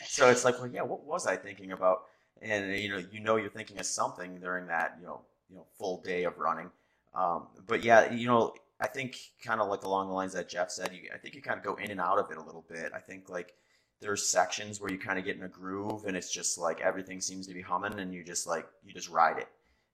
[0.06, 2.04] So it's like well yeah what was i thinking about
[2.42, 5.66] and you know you know you're thinking of something during that you know you know
[5.78, 6.70] full day of running.
[7.16, 10.72] Um, but yeah, you know, I think kind of like along the lines that Jeff
[10.72, 12.66] said, you, I think you kind of go in and out of it a little
[12.68, 12.92] bit.
[12.94, 13.54] I think like
[14.02, 17.22] there's sections where you kind of get in a groove and it's just like everything
[17.22, 19.48] seems to be humming and you just like you just ride it.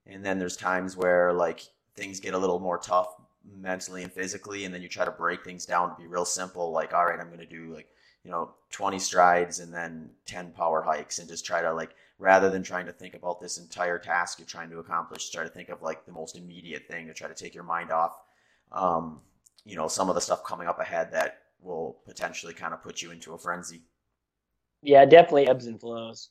[0.06, 1.62] And then there's times where like
[1.94, 3.14] things get a little more tough
[3.58, 6.72] mentally and physically and then you try to break things down to be real simple
[6.72, 7.88] like all right i'm going to do like
[8.22, 12.50] you know 20 strides and then 10 power hikes and just try to like rather
[12.50, 15.70] than trying to think about this entire task you're trying to accomplish try to think
[15.70, 18.20] of like the most immediate thing to try to take your mind off
[18.72, 19.20] um,
[19.64, 23.02] you know some of the stuff coming up ahead that will potentially kind of put
[23.02, 23.82] you into a frenzy.
[24.82, 26.30] Yeah definitely ebbs and flows.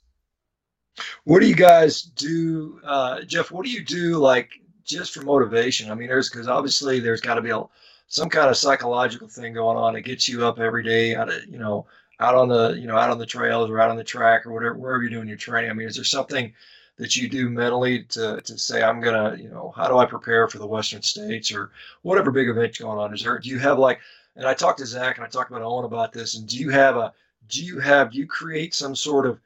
[1.23, 4.49] What do you guys do uh, jeff what do you do like
[4.83, 5.91] just for motivation?
[5.91, 7.63] I mean there's because obviously there's got to be a,
[8.07, 11.45] some kind of psychological thing going on that gets you up every day out of
[11.45, 11.85] you know
[12.19, 14.51] out on the you know out on the trails or out on the track or
[14.51, 15.69] whatever wherever you're doing your training?
[15.69, 16.53] I mean, is there something
[16.97, 20.47] that you do mentally to, to say I'm gonna you know how do I prepare
[20.47, 23.13] for the Western States or whatever big event going on?
[23.13, 23.99] Is there do you have like
[24.35, 26.69] and I talked to Zach and I talked about Owen about this and do you
[26.69, 27.13] have a
[27.47, 29.39] do you have do you create some sort of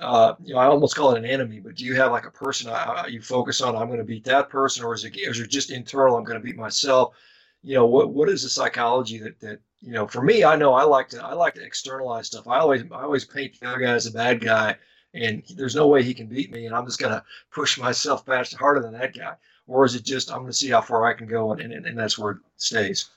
[0.00, 2.30] uh, you know, I almost call it an enemy, but do you have like a
[2.30, 3.76] person I, you focus on?
[3.76, 6.16] I'm going to beat that person, or is it, is it just internal?
[6.16, 7.14] I'm going to beat myself.
[7.62, 10.72] You know, what what is the psychology that that you know, for me, I know
[10.72, 12.48] I like to I like to externalize stuff.
[12.48, 14.76] I always I always paint the other guy as a bad guy,
[15.12, 17.22] and there's no way he can beat me, and I'm just gonna
[17.52, 19.34] push myself faster, harder than that guy.
[19.66, 21.98] Or is it just I'm gonna see how far I can go, and, and, and
[21.98, 23.10] that's where it stays.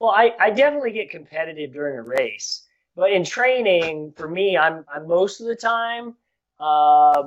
[0.00, 2.66] Well, I, I definitely get competitive during a race,
[2.96, 6.14] but in training, for me, I'm I'm most of the time,
[6.58, 7.24] uh,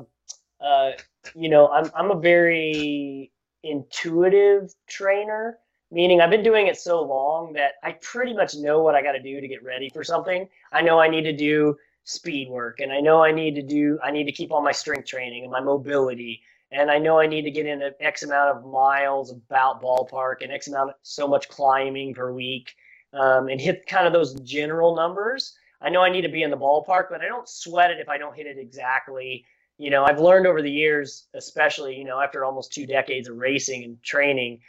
[0.59, 0.91] uh,
[1.35, 3.31] you know, I'm I'm a very
[3.61, 5.59] intuitive trainer
[5.91, 9.13] meaning I've been doing it so long that I pretty much know what I got
[9.13, 10.47] to do to get ready for something.
[10.71, 13.99] I know I need to do speed work and I know I need to do
[14.01, 17.27] I need to keep all my strength training and my mobility and I know I
[17.27, 20.95] need to get in an X amount of miles about ballpark and X amount of
[21.01, 22.75] so much climbing per week
[23.13, 25.53] um, and hit kind of those general numbers.
[25.81, 28.09] I know I need to be in the ballpark, but I don't sweat it if
[28.09, 29.45] I don't hit it exactly.
[29.77, 33.37] You know, I've learned over the years, especially you know after almost two decades of
[33.37, 34.59] racing and training,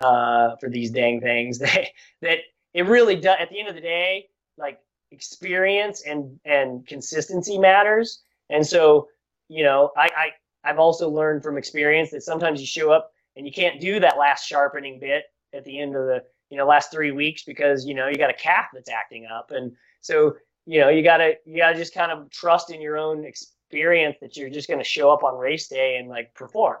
[0.00, 1.86] uh, for these dang things that
[2.22, 2.38] that
[2.72, 3.36] it really does.
[3.40, 4.28] At the end of the day,
[4.58, 4.80] like
[5.10, 8.22] experience and and consistency matters.
[8.50, 9.08] And so,
[9.48, 13.46] you know, I, I I've also learned from experience that sometimes you show up and
[13.46, 16.90] you can't do that last sharpening bit at the end of the you know last
[16.90, 20.34] three weeks because you know you got a calf that's acting up and so
[20.66, 24.36] you know you gotta you gotta just kind of trust in your own experience that
[24.36, 26.78] you're just to show up on race day and like perform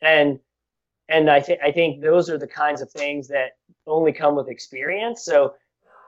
[0.00, 0.38] and
[1.12, 3.52] and I think I think those are the kinds of things that
[3.86, 5.24] only come with experience.
[5.24, 5.54] So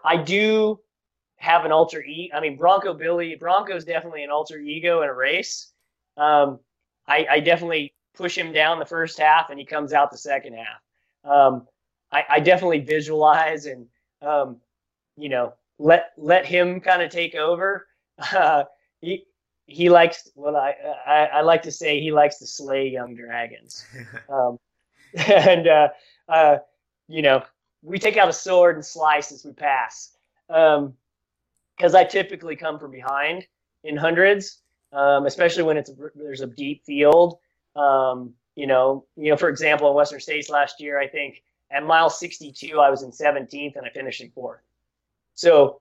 [0.05, 0.81] I do
[1.37, 2.37] have an alter ego.
[2.37, 5.73] I mean, Bronco Billy, Bronco's definitely an alter ego in a race.
[6.17, 6.59] Um,
[7.07, 10.55] I, I, definitely push him down the first half, and he comes out the second
[10.55, 11.31] half.
[11.31, 11.67] Um,
[12.13, 13.87] I, I, definitely visualize and
[14.23, 14.59] um,
[15.17, 17.87] you know let let him kind of take over.
[18.33, 18.63] Uh,
[19.01, 19.25] he
[19.67, 20.75] he likes what I,
[21.05, 22.01] I, I like to say.
[22.01, 23.85] He likes to slay young dragons.
[24.33, 24.59] Um,
[25.29, 25.89] and uh,
[26.29, 26.59] uh,
[27.09, 27.43] you know,
[27.83, 30.17] we take out a sword and slice as we pass.
[30.49, 33.47] Because um, I typically come from behind
[33.85, 34.61] in hundreds,
[34.93, 37.39] um, especially when it's there's a deep field.
[37.77, 41.85] Um, you know, you know, for example, in Western States last year, I think at
[41.85, 44.61] mile 62, I was in 17th and I finished in fourth.
[45.35, 45.81] So,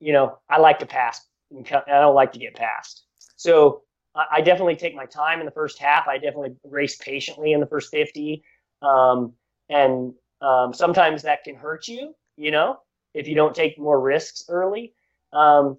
[0.00, 1.26] you know, I like to pass.
[1.54, 3.04] I don't like to get passed.
[3.36, 3.82] So
[4.14, 6.08] I definitely take my time in the first half.
[6.08, 8.42] I definitely race patiently in the first 50.
[8.82, 9.34] Um,
[9.68, 12.78] and um, sometimes that can hurt you, you know,
[13.14, 14.94] if you don't take more risks early.
[15.32, 15.78] Um,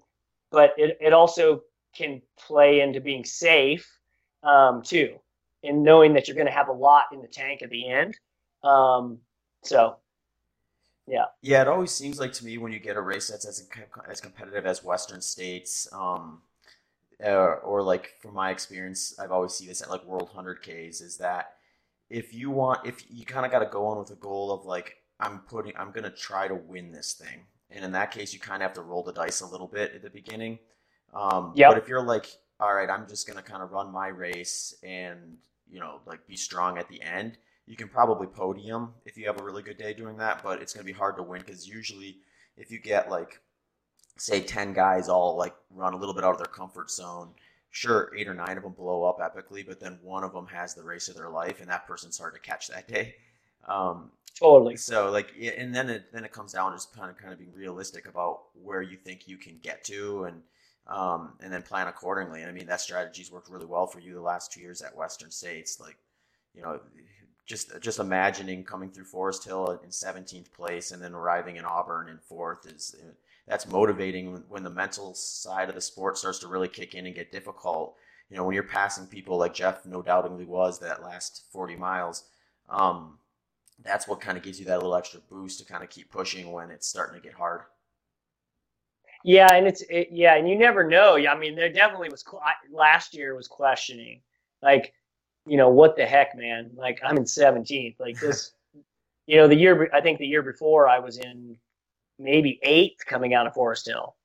[0.50, 1.62] but it, it also
[1.94, 3.88] can play into being safe
[4.42, 5.16] um, too,
[5.62, 8.18] and knowing that you're going to have a lot in the tank at the end.
[8.64, 9.18] Um,
[9.62, 9.96] so,
[11.06, 11.26] yeah.
[11.42, 13.68] Yeah, it always seems like to me when you get a race that's as
[14.08, 16.42] as competitive as Western States, um,
[17.24, 21.18] or, like from my experience, I've always seen this at like World Hundred Ks is
[21.18, 21.54] that
[22.12, 24.66] if you want, if you kind of got to go on with a goal of
[24.66, 28.38] like I'm putting, I'm gonna try to win this thing, and in that case, you
[28.38, 30.58] kind of have to roll the dice a little bit at the beginning.
[31.14, 31.70] Um, Yep.
[31.70, 32.26] But if you're like,
[32.60, 35.38] all right, I'm just gonna kind of run my race and
[35.70, 39.40] you know like be strong at the end, you can probably podium if you have
[39.40, 40.42] a really good day doing that.
[40.42, 42.18] But it's gonna be hard to win because usually
[42.58, 43.40] if you get like
[44.18, 47.30] say 10 guys all like run a little bit out of their comfort zone
[47.72, 50.74] sure eight or nine of them blow up epically but then one of them has
[50.74, 53.14] the race of their life and that person's hard to catch that day
[53.66, 54.76] um, Totally.
[54.76, 57.38] so like and then it then it comes down to just kind of kind of
[57.38, 60.42] being realistic about where you think you can get to and
[60.86, 64.14] um, and then plan accordingly and i mean that strategy's worked really well for you
[64.14, 65.96] the last two years at western states like
[66.54, 66.78] you know
[67.46, 72.08] just just imagining coming through forest hill in 17th place and then arriving in auburn
[72.08, 72.94] in fourth is
[73.46, 77.14] that's motivating when, the mental side of the sport starts to really kick in and
[77.14, 77.96] get difficult
[78.30, 82.24] you know when you're passing people like jeff no doubtingly was that last 40 miles
[82.68, 83.18] um,
[83.84, 86.50] that's what kind of gives you that little extra boost to kind of keep pushing
[86.52, 87.62] when it's starting to get hard.
[89.24, 91.14] Yeah, and it's it, yeah, and you never know.
[91.16, 94.20] Yeah, I mean, there definitely was I- last year was questioning,
[94.62, 94.92] like,
[95.46, 96.70] you know, what the heck, man?
[96.74, 98.00] Like, I'm in 17th.
[98.00, 98.52] Like this,
[99.26, 101.56] you know, the year I think the year before I was in
[102.22, 104.16] maybe eighth coming out of Forest Hill,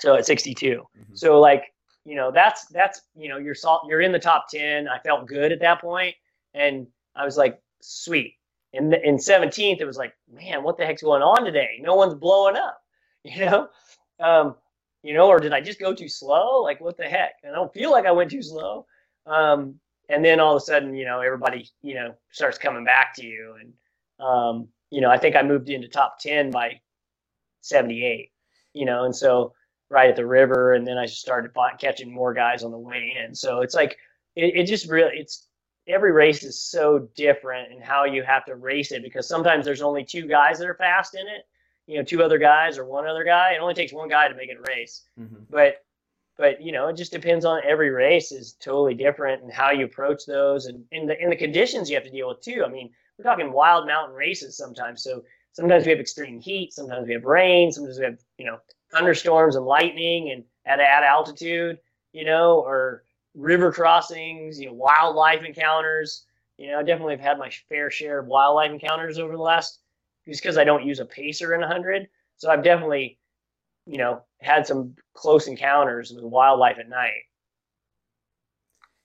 [0.00, 0.86] so at 62.
[0.96, 1.18] Mhm.
[1.18, 1.72] So like,
[2.04, 4.88] you know, that's that's you know, you're salt, you're in the top 10.
[4.88, 6.14] I felt good at that point,
[6.54, 8.34] and I was like, sweet.
[8.72, 11.78] In the, in 17th, it was like, man, what the heck's going on today?
[11.80, 12.78] No one's blowing up,
[13.24, 13.68] you know.
[14.20, 14.56] Um,
[15.04, 16.62] you know, or did I just go too slow?
[16.62, 17.34] Like, what the heck?
[17.46, 18.86] I don't feel like I went too slow.
[19.26, 23.14] Um, and then all of a sudden, you know, everybody, you know, starts coming back
[23.16, 23.56] to you.
[23.60, 23.72] And,
[24.26, 26.80] um, you know, I think I moved into top 10 by
[27.64, 28.30] 78,
[28.72, 29.52] you know, and so
[29.90, 30.74] right at the river.
[30.74, 33.34] And then I just started catching more guys on the way in.
[33.34, 33.96] So it's like,
[34.36, 35.46] it, it just really, it's,
[35.86, 39.82] every race is so different in how you have to race it because sometimes there's
[39.82, 41.44] only two guys that are fast in it
[41.86, 43.52] you know, two other guys or one other guy.
[43.52, 45.02] It only takes one guy to make it a race.
[45.18, 45.44] Mm-hmm.
[45.50, 45.84] But
[46.36, 49.84] but you know, it just depends on every race is totally different and how you
[49.84, 52.64] approach those and in the in the conditions you have to deal with too.
[52.66, 55.02] I mean, we're talking wild mountain races sometimes.
[55.02, 55.22] So
[55.54, 58.58] sometimes we have extreme heat, sometimes we have rain, sometimes we have, you know,
[58.92, 61.78] thunderstorms and lightning and at at altitude,
[62.12, 66.26] you know, or river crossings, you know, wildlife encounters.
[66.58, 69.80] You know, I definitely have had my fair share of wildlife encounters over the last
[70.26, 72.08] just because I don't use a pacer in 100.
[72.36, 73.18] So I've definitely,
[73.86, 77.22] you know, had some close encounters with wildlife at night.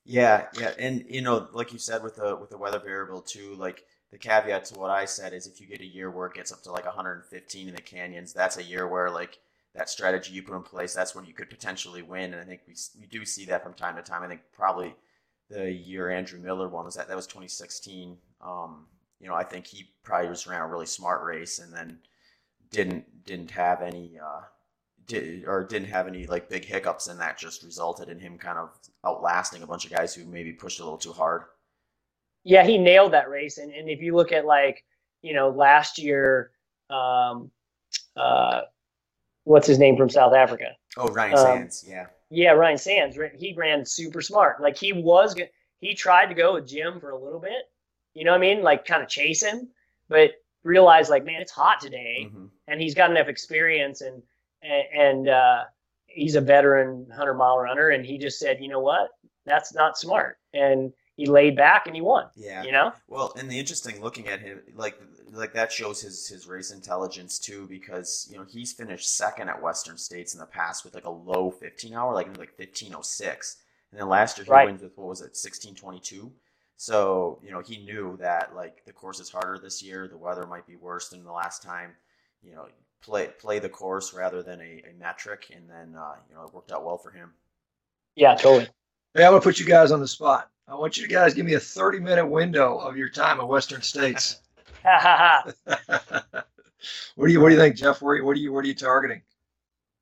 [0.05, 3.53] Yeah, yeah, and you know, like you said with the with the weather variable too,
[3.55, 6.33] like the caveat to what I said is if you get a year where it
[6.33, 9.39] gets up to like 115 in the canyons, that's a year where like
[9.75, 12.33] that strategy you put in place, that's when you could potentially win.
[12.33, 14.23] And I think we we do see that from time to time.
[14.23, 14.95] I think probably
[15.49, 18.17] the year Andrew Miller won was that that was 2016.
[18.41, 18.87] Um,
[19.19, 21.99] you know, I think he probably just ran a really smart race and then
[22.71, 24.41] didn't didn't have any uh,
[25.05, 28.57] did or didn't have any like big hiccups, and that just resulted in him kind
[28.57, 28.69] of
[29.05, 31.43] outlasting a bunch of guys who maybe pushed a little too hard.
[32.43, 33.57] Yeah, he nailed that race.
[33.57, 34.83] And, and if you look at like,
[35.21, 36.51] you know, last year,
[36.89, 37.51] um,
[38.15, 38.61] uh,
[39.43, 40.75] what's his name from South Africa?
[40.97, 42.07] Oh, Ryan Um, Sandes, yeah.
[42.29, 43.39] Yeah, Ryan Sandes.
[43.39, 44.61] He ran super smart.
[44.61, 45.35] Like he was,
[45.79, 47.69] he tried to go with Jim for a little bit.
[48.13, 48.61] You know what I mean?
[48.61, 49.69] Like kind of chase him,
[50.09, 50.31] but
[50.63, 54.21] realized like, man, it's hot today, hmm and he's got enough experience and
[54.61, 55.63] and, and uh,
[56.05, 59.09] he's a veteran hundred mile runner, and he just said, you know what,
[59.45, 62.27] that's not smart, and he laid back and he won.
[62.35, 62.63] Yeah.
[62.63, 62.93] You know?
[63.07, 64.99] Well, and the interesting looking at him, like
[65.31, 69.61] like that shows his his race intelligence too, because you know he's finished second at
[69.61, 73.57] Western States in the past with like a low 15 hour, like like 1506,
[73.91, 74.65] and then last year he Right.
[74.65, 76.31] wins with what was it 1622.
[76.77, 80.45] So you know he knew that like the course is harder this year, the weather
[80.47, 81.91] might be worse than the last time.
[82.41, 82.67] You know,
[83.01, 86.53] play play the course rather than a, a metric, and then uh, you know it
[86.53, 87.33] worked out well for him.
[88.15, 88.67] Yeah, totally.
[89.13, 90.49] Hey, I'm gonna put you guys on the spot.
[90.69, 93.47] I want you guys to give me a 30 minute window of your time at
[93.47, 94.39] Western States.
[94.83, 96.43] Ha ha ha.
[97.15, 98.01] what do you What do you think, Jeff?
[98.01, 99.21] Where, what are you What are you targeting?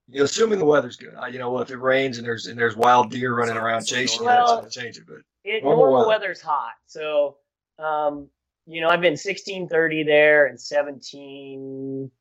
[0.09, 1.15] You know, assuming the weather's good.
[1.15, 3.86] I, you know, well, if it rains and there's and there's wild deer running around
[3.86, 5.03] chasing you, normal- that's gonna change it.
[5.07, 6.07] But It, Normal weather.
[6.07, 7.38] weather's hot, so
[7.80, 8.30] um,
[8.65, 12.11] you know I've been sixteen thirty there and seventeen.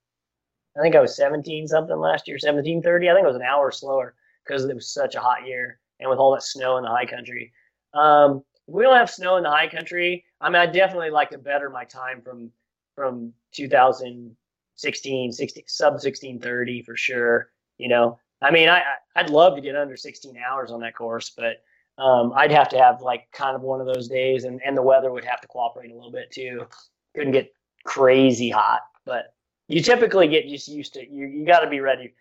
[0.78, 3.08] I think I was seventeen something last year, seventeen thirty.
[3.10, 6.08] I think it was an hour slower because it was such a hot year and
[6.10, 7.52] with all that snow in the high country.
[7.96, 11.38] Um, we don't have snow in the high country, I mean, I definitely like to
[11.38, 12.50] better my time from
[12.94, 17.50] from 2016, 16, sub 1630 for sure.
[17.78, 18.82] You know, I mean, I
[19.14, 21.62] I'd love to get under 16 hours on that course, but
[21.98, 24.82] um, I'd have to have like kind of one of those days, and and the
[24.82, 26.66] weather would have to cooperate a little bit too.
[27.14, 27.52] Couldn't get
[27.84, 29.34] crazy hot, but
[29.68, 31.26] you typically get just used to you.
[31.26, 32.14] You got to be ready.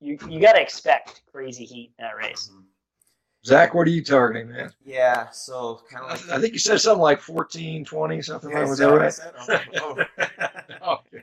[0.00, 2.50] You you got to expect crazy heat in that race.
[2.52, 2.64] Mhm.
[3.46, 4.72] Zach, what are you targeting, man?
[4.84, 8.62] Yeah, so kind of like I think you said something like 14, 20, something Yeah,
[8.62, 8.90] like is that.
[8.90, 9.14] what I right?
[9.36, 10.06] Oh, oh.
[10.82, 11.22] Okay.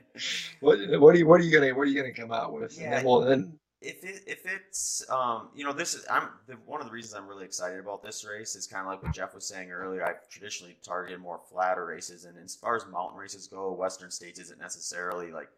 [0.60, 2.76] What, what are you what are you gonna what are you gonna come out with?
[2.78, 2.92] And Yeah.
[2.92, 6.80] then, well, then if it, if it's um you know this is I'm the, one
[6.80, 9.34] of the reasons I'm really excited about this race is kind of like what Jeff
[9.34, 10.04] was saying earlier.
[10.04, 14.38] I've traditionally targeted more flatter races, and as far as mountain races go, Western States
[14.40, 15.48] isn't necessarily like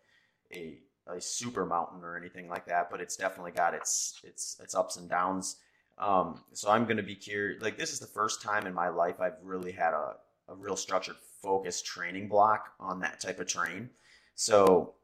[0.53, 4.75] a a super mountain or anything like that, but it's definitely got its its its
[4.75, 5.57] ups and downs.
[5.99, 7.63] Um, so I'm going to be curious.
[7.63, 10.17] Like this is the first time in my life I've really had a
[10.49, 13.91] a real structured, focused training block on that type of terrain.
[14.35, 14.95] So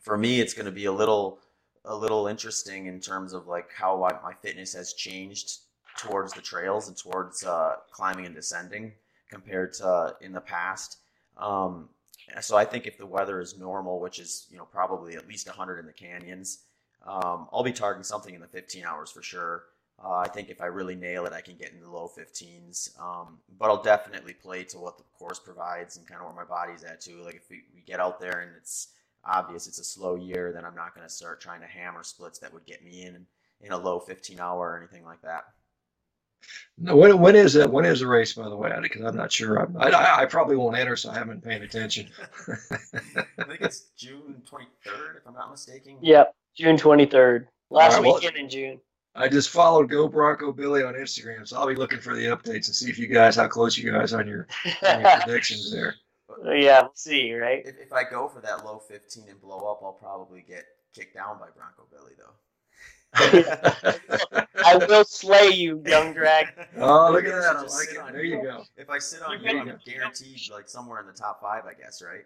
[0.00, 1.38] for me, it's going to be a little
[1.86, 5.58] a little interesting in terms of like how my fitness has changed
[5.98, 8.92] towards the trails and towards uh, climbing and descending
[9.28, 10.98] compared to in the past.
[11.36, 11.90] Um,
[12.40, 15.46] so I think if the weather is normal, which is you know probably at least
[15.46, 16.60] 100 in the canyons,
[17.06, 19.64] um, I'll be targeting something in the 15 hours for sure.
[20.02, 23.00] Uh, I think if I really nail it, I can get in the low 15s.
[23.00, 26.48] Um, but I'll definitely play to what the course provides and kind of where my
[26.48, 27.22] body's at too.
[27.24, 28.88] Like if we, we get out there and it's
[29.24, 32.38] obvious it's a slow year, then I'm not going to start trying to hammer splits
[32.40, 33.24] that would get me in
[33.60, 35.44] in a low 15 hour or anything like that.
[36.76, 37.70] no, when when is it?
[37.70, 38.70] When is the race, by the way?
[38.82, 39.56] Because I'm not sure.
[39.56, 42.10] I'm, I, I I probably won't enter, so I haven't been paying attention.
[42.48, 45.96] I think it's June 23rd, if I'm not mistaken.
[46.02, 48.80] Yep, June 23rd, last All right, well- weekend in June.
[49.14, 52.66] I just followed Go Bronco Billy on Instagram, so I'll be looking for the updates
[52.66, 54.48] and see if you guys how close you guys on your,
[54.86, 55.94] on your predictions there.
[56.46, 57.64] yeah, we'll see, right?
[57.64, 61.14] If, if I go for that low 15 and blow up, I'll probably get kicked
[61.14, 62.32] down by Bronco Billy, though.
[64.64, 66.46] I will slay you, young drag.
[66.78, 67.56] oh, look at I that!
[67.56, 67.98] I like sit it.
[68.00, 68.64] on There you go.
[68.76, 71.74] If I sit on You you, I'm guaranteed like somewhere in the top five, I
[71.74, 72.24] guess, right?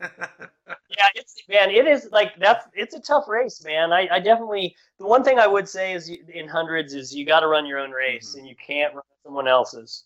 [0.90, 3.92] Yeah, it's man, it is like that's it's a tough race, man.
[3.92, 7.24] I, I definitely the one thing I would say is you- in hundreds is you
[7.24, 8.38] got to run your own race Mhm.
[8.40, 10.04] and you can't run someone else's.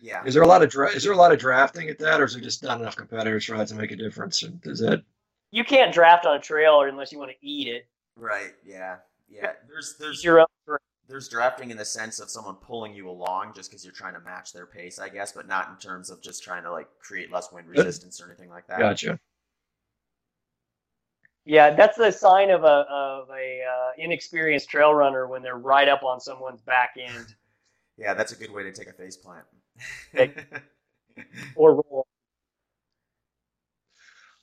[0.00, 0.22] yeah.
[0.24, 2.24] Is there a lot of dra- is there a lot of drafting at that, or
[2.24, 4.42] is there just not enough competitors for that to make a difference?
[4.42, 5.02] And Does that
[5.50, 7.86] You can't draft on a trail unless you want to eat it.
[8.16, 8.54] Right.
[8.64, 8.96] Yeah.
[9.28, 9.52] Yeah.
[9.68, 10.46] There's there's your own.
[11.08, 14.20] there's drafting in the sense of someone pulling you along just because you're trying to
[14.20, 17.32] match their pace, I guess, but not in terms of just trying to like create
[17.32, 18.78] less wind resistance or anything like that.
[18.78, 19.18] gotcha?
[21.44, 25.88] Yeah, that's the sign of a of a uh, inexperienced trail runner when they're right
[25.88, 27.34] up on someone's back end
[27.98, 29.44] Yeah, that's a good way to take a face plant.
[31.54, 32.06] Or roll.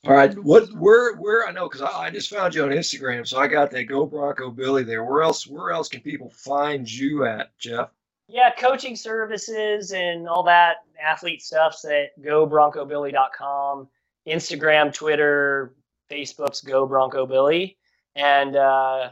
[0.05, 3.25] All right, what where where I know because I, I just found you on Instagram,
[3.25, 5.05] so I got that Go Bronco Billy there.
[5.05, 7.89] Where else where else can people find you at, Jeff?
[8.27, 13.87] Yeah, coaching services and all that athlete stuff's at gobroncobilly.com.
[14.27, 15.73] Instagram, Twitter,
[16.11, 17.77] Facebook's Go Bronco Billy,
[18.15, 19.11] and uh,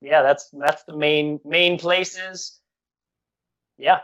[0.00, 2.60] yeah, that's that's the main main places.
[3.76, 4.00] Yeah,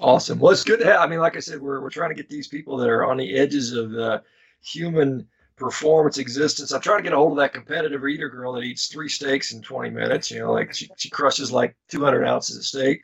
[0.00, 0.38] Awesome.
[0.38, 1.00] Well, it's good to have.
[1.00, 3.16] I mean, like I said, we're we're trying to get these people that are on
[3.16, 4.20] the edges of uh,
[4.62, 5.26] human
[5.56, 6.72] performance existence.
[6.72, 9.52] I'm trying to get a hold of that competitive eater girl that eats three steaks
[9.52, 10.30] in 20 minutes.
[10.30, 13.02] You know, like she, she crushes like 200 ounces of steak.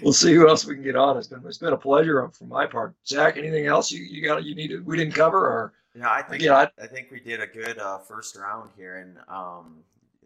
[0.02, 1.16] We'll see who else we can get on.
[1.16, 2.94] It's been it's been a pleasure for my part.
[3.06, 6.22] Zach, anything else you you got you need to, we didn't cover or Yeah, I
[6.22, 9.76] think again I, I think we did a good uh, first round here, and um,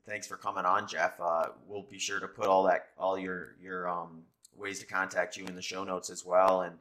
[0.06, 1.20] thanks for coming on, Jeff.
[1.20, 4.22] Uh, we'll be sure to put all that, all your your um,
[4.56, 6.78] ways to contact you in the show notes as well, and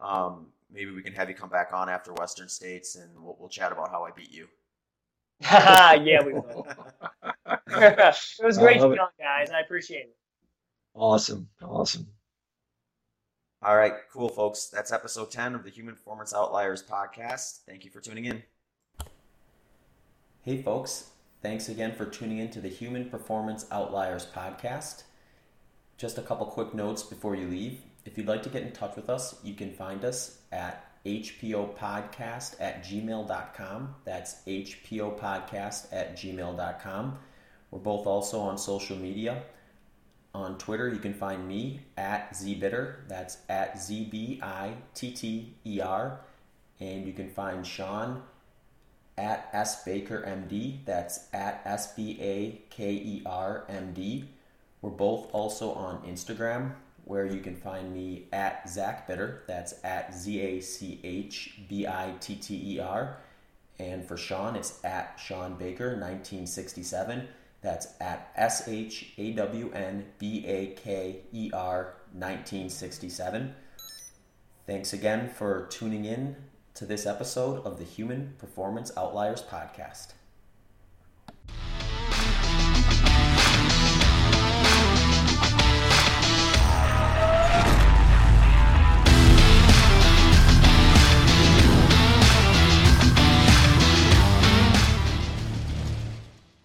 [0.00, 3.48] um, maybe we can have you come back on after Western States, and we'll, we'll
[3.48, 4.46] chat about how I beat you.
[5.42, 6.66] yeah, we will.
[7.68, 9.50] it was great to be on, guys.
[9.50, 10.16] I appreciate it.
[10.94, 12.06] awesome awesome.
[13.62, 14.68] All right, cool, folks.
[14.68, 17.60] That's episode 10 of the Human Performance Outliers podcast.
[17.66, 18.42] Thank you for tuning in.
[20.42, 21.10] Hey, folks.
[21.42, 25.02] Thanks again for tuning in to the Human Performance Outliers podcast.
[25.98, 27.80] Just a couple quick notes before you leave.
[28.04, 32.56] If you'd like to get in touch with us, you can find us at hpopodcast
[32.60, 33.94] at gmail.com.
[34.04, 37.18] That's hpopodcast at gmail.com.
[37.70, 39.42] We're both also on social media.
[40.34, 43.08] On Twitter, you can find me at zbitter.
[43.08, 46.20] That's at z b i t t e r,
[46.78, 48.22] and you can find Shawn
[49.18, 50.84] at S Baker MD.
[50.84, 54.28] That's at S B A K E R M D.
[54.82, 56.72] We're both also on Instagram,
[57.10, 59.42] where you can find me at Zach Bitter.
[59.48, 63.16] That's at Z A C H B I T T E R.
[63.80, 67.26] And for Shawn, it's at Shawn Baker 1967.
[67.62, 73.54] That's at S H A W N B A K E R 1967.
[74.64, 76.36] Thanks again for tuning in
[76.74, 80.12] to this episode of the Human Performance Outliers Podcast.